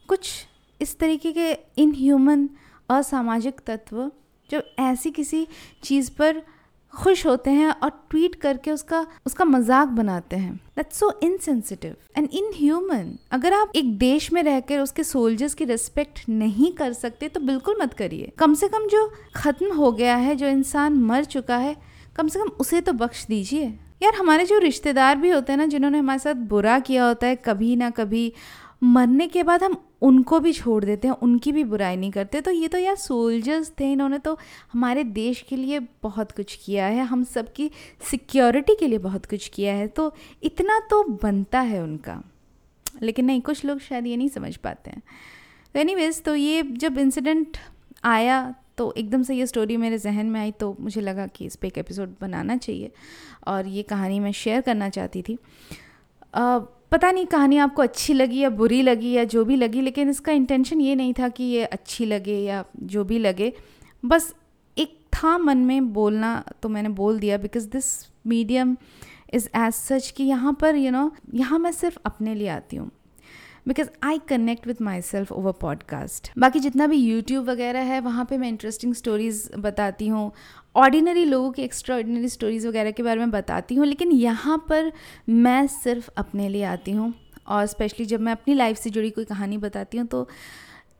कुछ 0.10 0.32
इस 0.80 0.98
तरीके 1.00 1.32
के 1.32 1.52
इनह्यूमन 1.82 2.50
असामाजिक 2.90 3.60
तत्व 3.68 4.10
जब 4.50 4.64
ऐसी 4.80 5.12
किसी 5.12 5.48
चीज़ 5.84 6.12
पर 6.12 6.42
खुश 6.94 7.26
होते 7.26 7.52
हैं 7.52 7.70
और 7.70 7.90
ट्वीट 8.12 8.36
करके 8.42 8.72
उसका 8.72 9.06
उसका 9.26 9.46
मज़ाक 9.46 9.88
बनाते 9.88 10.36
हैं। 10.36 10.56
That's 10.76 11.00
so 11.00 11.12
insensitive 11.24 11.96
and 12.18 12.30
inhuman 12.34 13.12
अगर 13.32 13.54
आप 13.54 13.72
एक 13.76 13.98
देश 13.98 14.32
में 14.34 14.42
रहकर 14.44 14.80
उसके 14.80 15.04
सोल्जर्स 15.04 15.54
की 15.54 15.66
रिस्पेक्ट 15.66 16.20
नहीं 16.30 16.72
कर 16.74 16.94
सकते 16.94 17.30
तो 17.30 17.40
बिल्कुल 17.40 17.78
मत 17.82 17.94
करिए। 17.94 18.32
कम 18.40 18.54
से 18.54 18.68
कम 18.68 18.88
जो 18.88 19.10
खत्म 19.36 19.74
हो 19.74 19.92
गया 19.92 20.16
है, 20.16 20.36
जो 20.36 20.48
इंसान 20.48 20.94
मर 21.02 21.24
चुका 21.26 21.58
है 21.58 21.76
कम 22.16 22.28
से 22.28 22.40
कम 22.40 22.48
उसे 22.48 22.82
तो 22.82 22.94
बख्श 22.94 23.26
दीजिए। 23.26 23.66
यार, 24.04 24.16
हमारे 24.16 24.46
जो 24.46 24.58
रिश्तेदार 24.60 25.18
भी 25.18 25.30
होते 25.30 25.52
हैं 25.54 25.58
ना, 25.58 25.66
जिन्होंने 25.66 26.00
हमारे 26.00 26.20
साथ 26.20 26.36
बुरा 26.36 26.80
किया 26.80 27.06
होता 27.06 27.28
है, 27.28 27.36
कभी 27.36 27.76
ना 27.76 27.90
कभी 27.90 28.34
मरने 28.84 29.28
के 29.28 29.44
बाद 29.44 29.64
हम 29.64 29.76
उनको 30.02 30.40
भी 30.40 30.54
छोड़ 30.54 30.84
देते 30.86 31.08
हैं, 31.08 31.16
उनकी 31.16 31.52
भी 31.52 31.64
बुराई 31.64 31.96
नहीं 31.96 32.12
करते। 32.12 32.42
तो 32.42 32.52
ये 32.52 32.68
तो 32.68 32.78
यार 32.78 32.96
सोल्जर्स 32.96 33.72
थे, 33.80 33.92
इन्होंने 33.92 34.18
तो 34.18 34.38
हमारे 34.74 35.04
देश 35.04 35.42
के 35.42 35.56
लिए 35.56 35.80
बहुत 35.80 36.32
कुछ 36.32 36.60
किया 36.66 36.86
है, 36.86 37.06
हम 37.06 37.24
सबकी 37.24 37.72
सिक्योरिटी 38.12 38.76
के 38.76 38.88
लिए 38.88 38.98
बहुत 38.98 39.26
कुछ 39.26 39.48
किया 39.48 39.74
है 39.74 39.88
तो 39.88 40.14
इतना 40.44 40.80
तो 40.80 41.04
बनता 41.24 41.60
है 41.60 41.84
उनका। 41.84 42.22
लेकिन 43.02 43.26
नहीं, 43.26 43.42
कुछ 43.42 43.66
लोग 43.66 43.80
शायद 43.80 44.08
ये 44.08 44.18
नहीं 44.18 44.30
समझ 44.30 44.56
पाते 44.56 44.90
हैं। 44.90 45.02
तो 45.74 45.80
एनी 45.80 46.10
तो 46.12 46.36
ये 46.36 46.62
जब 46.64 46.98
इंसिडेंट 46.98 47.58
आया 48.04 48.56
तो 48.78 48.94
एकदम 48.98 49.24
से 49.24 49.36
ये 49.36 49.48
स्टोरी 49.48 49.78
मेरे 49.78 49.98
जहन 49.98 50.26
में 50.26 50.40
आई 50.40 50.52
तो 50.52 50.76
मुझे 50.80 51.02
लगा 51.02 51.28
कि 51.28 51.46
इस 51.46 51.56
पर 51.56 51.68
एक 51.68 51.78
एपिसोड 51.78 52.16
बनाना 52.22 52.58
चाहिए 52.58 52.92
और 53.48 53.68
ये 53.68 53.84
कहानी 53.84 54.20
मैं 54.20 54.32
शेयर 54.32 54.62
करना 54.62 54.90
चाहती 54.90 55.22
थी। 55.22 55.36
uh, 55.36 56.62
पता 56.92 57.12
नहीं 57.12 57.26
कहानी 57.26 57.58
आपको 57.58 57.82
अच्छी 57.82 58.14
लगी 58.14 58.40
या 58.40 58.50
बुरी 58.50 58.82
लगी 58.82 59.12
या 59.12 59.24
जो 59.24 59.46
भी 59.46 59.56
लगी 59.56 59.82
लेकिन 59.82 60.10
इसका 60.10 60.32
इंटेंशन 60.32 60.82
ये 60.82 60.96
नहीं 60.96 61.14
था 61.14 61.30
कि 61.30 61.44
ये 61.44 61.66
अच्छी 61.66 62.06
लगे 62.06 62.38
या 62.40 62.64
जो 62.84 63.04
भी 63.04 63.20
लगे। 63.20 63.52
बस 64.06 64.34
एक 64.78 65.00
था 65.14 65.38
मन 65.38 65.58
में 65.58 65.94
बोलना 65.94 66.44
तो 66.62 66.70
मैंने 66.70 66.90
बोल 66.90 67.20
दिया 67.20 67.38
because 67.38 67.68
this 67.70 67.86
medium 68.28 68.78
is 69.34 69.48
as 69.56 69.74
such 69.74 70.12
कि 70.12 70.24
यहाँ 70.24 70.54
पर 70.54 70.76
यू 70.76 70.84
you 70.84 70.92
नो 70.92 71.08
know, 71.08 71.36
यहाँ 71.36 71.60
मैं 71.60 71.72
सिर्फ़ 71.72 71.98
अपने 72.06 72.36
लिए 72.36 72.48
आती 72.48 72.78
हूँ। 72.78 72.92
Because 73.68 73.90
I 74.04 74.20
connect 74.30 74.68
with 74.68 74.82
myself 75.02 75.32
over 75.32 75.52
podcast 75.52 76.32
बाकी 76.40 76.60
जितना 76.60 76.88
भी 76.88 76.98
यूट्यूब 76.98 77.50
वगैरह 77.50 77.80
है, 77.82 78.00
वहाँ 78.00 78.26
पे 78.26 78.38
मैं 78.38 78.50
इंटरेस्टिंग 78.50 78.94
स्टोरीज 78.94 79.50
बताती 79.58 80.08
हूँ। 80.08 80.32
ऑर्डिनरी 80.76 81.26
लोगों 81.26 81.52
की 81.52 81.62
एक्स्ट्रा 81.62 81.96
ऑर्डिनरी 81.96 82.30
स्टोरीज़ 82.30 82.68
वगैरह 82.68 82.92
के 82.92 83.04
बारे 83.04 83.20
में 83.20 83.32
बताती 83.32 83.76
हूँ, 83.76 83.86
लेकिन 83.86 84.12
यहाँ 84.12 84.58
पर 84.70 84.92
मैं 85.30 85.66
सिर्फ़ 85.68 86.10
अपने 86.18 86.50
लिए 86.50 86.64
आती 86.64 86.92
हूँ। 86.92 87.14
और 87.48 87.66
स्पेशली 87.66 88.06
जब 88.06 88.22
मैं 88.22 88.32
अपनी 88.32 88.54
लाइफ 88.54 88.78
से 88.78 88.90
जुड़ी 88.90 89.10
कोई 89.10 89.26
कहानी 89.26 89.58
बताती 89.58 89.98
हूँ 89.98 90.06
तो 90.08 90.28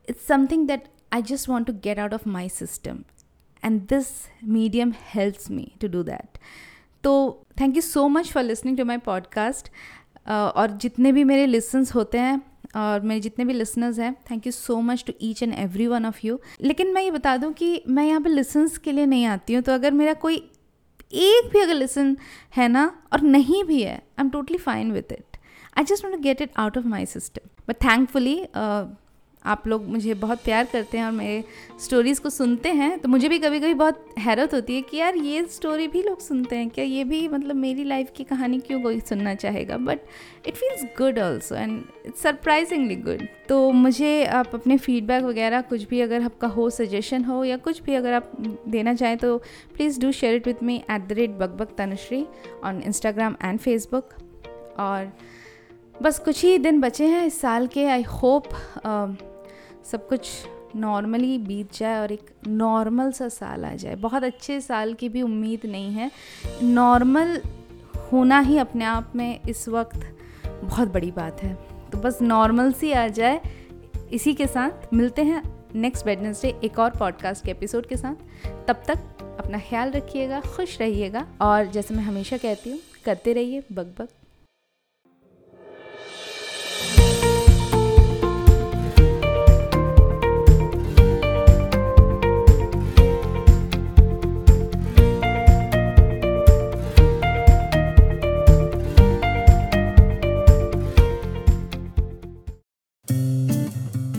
it's 0.08 0.26
something 0.26 0.66
that 0.66 0.84
I 1.12 1.22
just 1.22 1.48
want 1.48 1.66
to 1.66 1.72
get 1.84 1.98
out 1.98 2.14
of 2.14 2.28
my 2.28 2.48
system 2.48 2.98
and 3.64 3.80
this 3.80 4.06
medium 4.44 4.92
helps 5.14 5.50
me 5.50 5.70
to 5.80 5.88
do 5.88 6.02
that 6.02 6.38
तो 7.04 7.12
thank 7.60 7.76
you 7.76 7.82
so 7.82 8.06
much 8.08 8.30
for 8.32 8.42
listening 8.42 8.76
to 8.78 8.84
my 8.84 8.98
podcast 8.98 9.70
और 10.28 10.76
जितने 10.76 11.12
भी 11.12 11.24
मेरे 11.24 11.46
लिसन्स 11.46 11.94
होते 11.94 12.18
हैं 12.18 12.40
और 12.76 13.00
मेरे 13.00 13.20
जितने 13.20 13.44
भी 13.44 13.52
लिसनर्स 13.52 13.98
हैं 13.98 14.14
thank 14.30 14.46
you 14.46 14.52
so 14.52 14.80
much 14.80 15.04
to 15.06 15.12
each 15.20 15.42
and 15.42 15.54
every 15.54 15.86
one 15.86 16.06
of 16.06 16.18
you 16.24 16.40
लेकिन 16.62 16.92
मैं 16.92 17.02
ये 17.02 17.10
बता 17.10 17.36
दूँ 17.36 17.52
कि 17.52 17.82
मैं 17.88 18.04
यहाँ 18.04 18.20
पे 18.20 18.28
लिसन्स 18.28 18.78
के 18.78 18.92
लिए 18.92 19.06
नहीं 19.06 19.26
आती 19.26 19.54
हूँ 19.54 19.62
तो 19.62 19.72
अगर 19.72 19.90
मेरा 19.90 20.12
कोई 20.12 20.36
एक 21.12 21.50
भी 21.52 21.60
अगर 21.60 21.74
लिसन 21.74 22.16
है 22.56 22.68
ना, 22.68 23.04
और 23.12 23.20
नहीं 23.20 23.64
भी 23.64 23.82
है 23.82 23.96
I 23.96 24.20
am 24.20 24.30
totally 24.30 24.58
fine 24.58 24.92
with 24.92 25.12
it 25.12 25.36
I 25.78 25.84
just 25.84 26.04
want 26.04 26.20
get 26.20 26.42
it 26.42 26.50
out 26.56 26.78
of 26.78 26.86
my 26.86 27.06
system 27.06 27.48
but 27.68 27.76
thankfully 27.76 28.44
आप 29.46 29.66
लोग 29.66 29.86
मुझे 29.86 30.14
बहुत 30.14 30.38
प्यार 30.44 30.64
करते 30.64 30.98
हैं 30.98 31.04
और 31.04 31.12
मेरे 31.12 31.44
स्टोरीज़ 31.80 32.20
को 32.20 32.30
सुनते 32.30 32.72
हैं 32.72 32.98
तो 32.98 33.08
मुझे 33.08 33.28
भी 33.28 33.38
कभी 33.38 33.60
कभी 33.60 33.74
बहुत 33.74 34.06
हैरत 34.18 34.54
होती 34.54 34.74
है 34.74 34.82
कि 34.82 34.96
यार 34.96 35.16
ये 35.16 35.44
स्टोरी 35.44 35.88
भी 35.88 36.02
लोग 36.02 36.20
सुनते 36.20 36.56
हैं, 36.56 36.68
क्या 36.70 36.84
ये 36.84 37.04
भी 37.04 37.28
मतलब 37.28 37.56
मेरी 37.56 37.84
लाइफ 37.84 38.10
की 38.16 38.24
कहानी 38.24 38.60
क्यों 38.60 38.80
कोई 38.82 39.00
सुनना 39.00 39.34
चाहेगा? 39.34 39.76
But 39.76 40.00
it 40.46 40.54
feels 40.54 40.84
good 40.84 41.18
also 41.18 41.54
and 41.54 41.84
it's 42.06 42.22
surprisingly 42.22 42.96
good 42.96 43.26
तो 43.48 43.72
मुझे 43.72 44.24
आप 44.24 44.54
अपने 44.54 44.78
फीडबैक 44.78 45.24
वगैरह 45.24 45.60
कुछ 45.60 45.88
भी 45.88 46.00
अगर 46.00 46.22
आपका 46.22 46.48
हो 46.48 46.70
सजेशन 46.70 47.24
हो 47.24 47.44
या 47.44 47.56
कुछ 47.56 47.82
भी 47.82 47.94
अगर 47.94 48.12
आप 48.12 48.32
देना 48.68 48.94
चाहें 48.94 49.16
तो 49.16 49.38
please 49.74 50.00
do 50.00 50.12
share 50.12 50.34
it 50.34 50.46
with 50.46 50.62
me 50.62 50.76
at 50.90 51.08
the 51.08 51.12
rate 51.12 51.30
Bak 51.30 51.50
Bak 51.50 51.74
Tanushree 51.78 52.26
on 52.64 52.82
Instagram 52.82 53.36
and 53.44 53.58
Facebook 53.58 54.08
और 54.78 55.12
बस 56.02 56.18
कुछ 56.18 56.44
ही 56.44 56.58
दिन 56.58 56.80
बचे 56.80 57.06
हैं 57.06 57.26
इस 57.26 57.40
साल 57.40 57.66
के 57.66 57.86
आई 57.86 58.02
होप 58.02 58.48
सब 59.90 60.08
कुछ 60.08 60.28
नॉर्मली 60.76 61.36
बीत 61.38 61.74
जाए 61.74 61.98
और 62.00 62.12
एक 62.12 62.30
नॉर्मल 62.46 63.12
सा 63.12 63.28
साल 63.28 63.64
आ 63.64 63.74
जाए। 63.74 63.94
बहुत 63.94 64.24
अच्छे 64.24 64.60
साल 64.60 64.94
की 64.94 65.08
भी 65.08 65.22
उम्मीद 65.22 65.66
नहीं 65.66 65.92
है। 65.92 66.10
नॉर्मल 66.62 67.40
होना 68.12 68.40
ही 68.40 68.58
अपने 68.58 68.84
आप 68.84 69.12
में 69.16 69.40
इस 69.48 69.68
वक्त 69.68 70.16
बहुत 70.64 70.88
बड़ी 70.88 71.10
बात 71.10 71.42
है। 71.42 71.54
तो 71.92 71.98
बस 71.98 72.18
नॉर्मल 72.22 72.72
सी 72.72 72.92
आ 72.92 73.06
जाए। 73.08 73.40
इसी 74.12 74.34
के 74.34 74.46
साथ 74.46 74.94
मिलते 74.94 75.22
हैं 75.22 75.42
नेक्स्ट 75.74 76.06
वेडनेसडे 76.06 76.54
एक 76.64 76.78
और 76.78 76.90
पॉडकास्ट 76.90 77.44
के 77.44 77.50
एपिसोड 77.50 77.86
के 77.86 77.96
साथ। 77.96 78.46
तब 78.68 78.82
तक 78.88 78.98
अपना 79.40 79.58
ख्याल 79.58 79.90
रखिएगा, 79.90 80.40
खुश 80.40 80.80
रहिएगा 80.80 81.26
और 81.40 81.66
जैसे 81.66 81.94
मैं 81.94 82.02
हमेशा 82.02 82.36
कहती 82.36 82.70
हूँ, 82.70 82.78
करते 83.04 83.32
रहिए 83.32 83.62
बग 83.72 83.94
बग। 83.98 84.08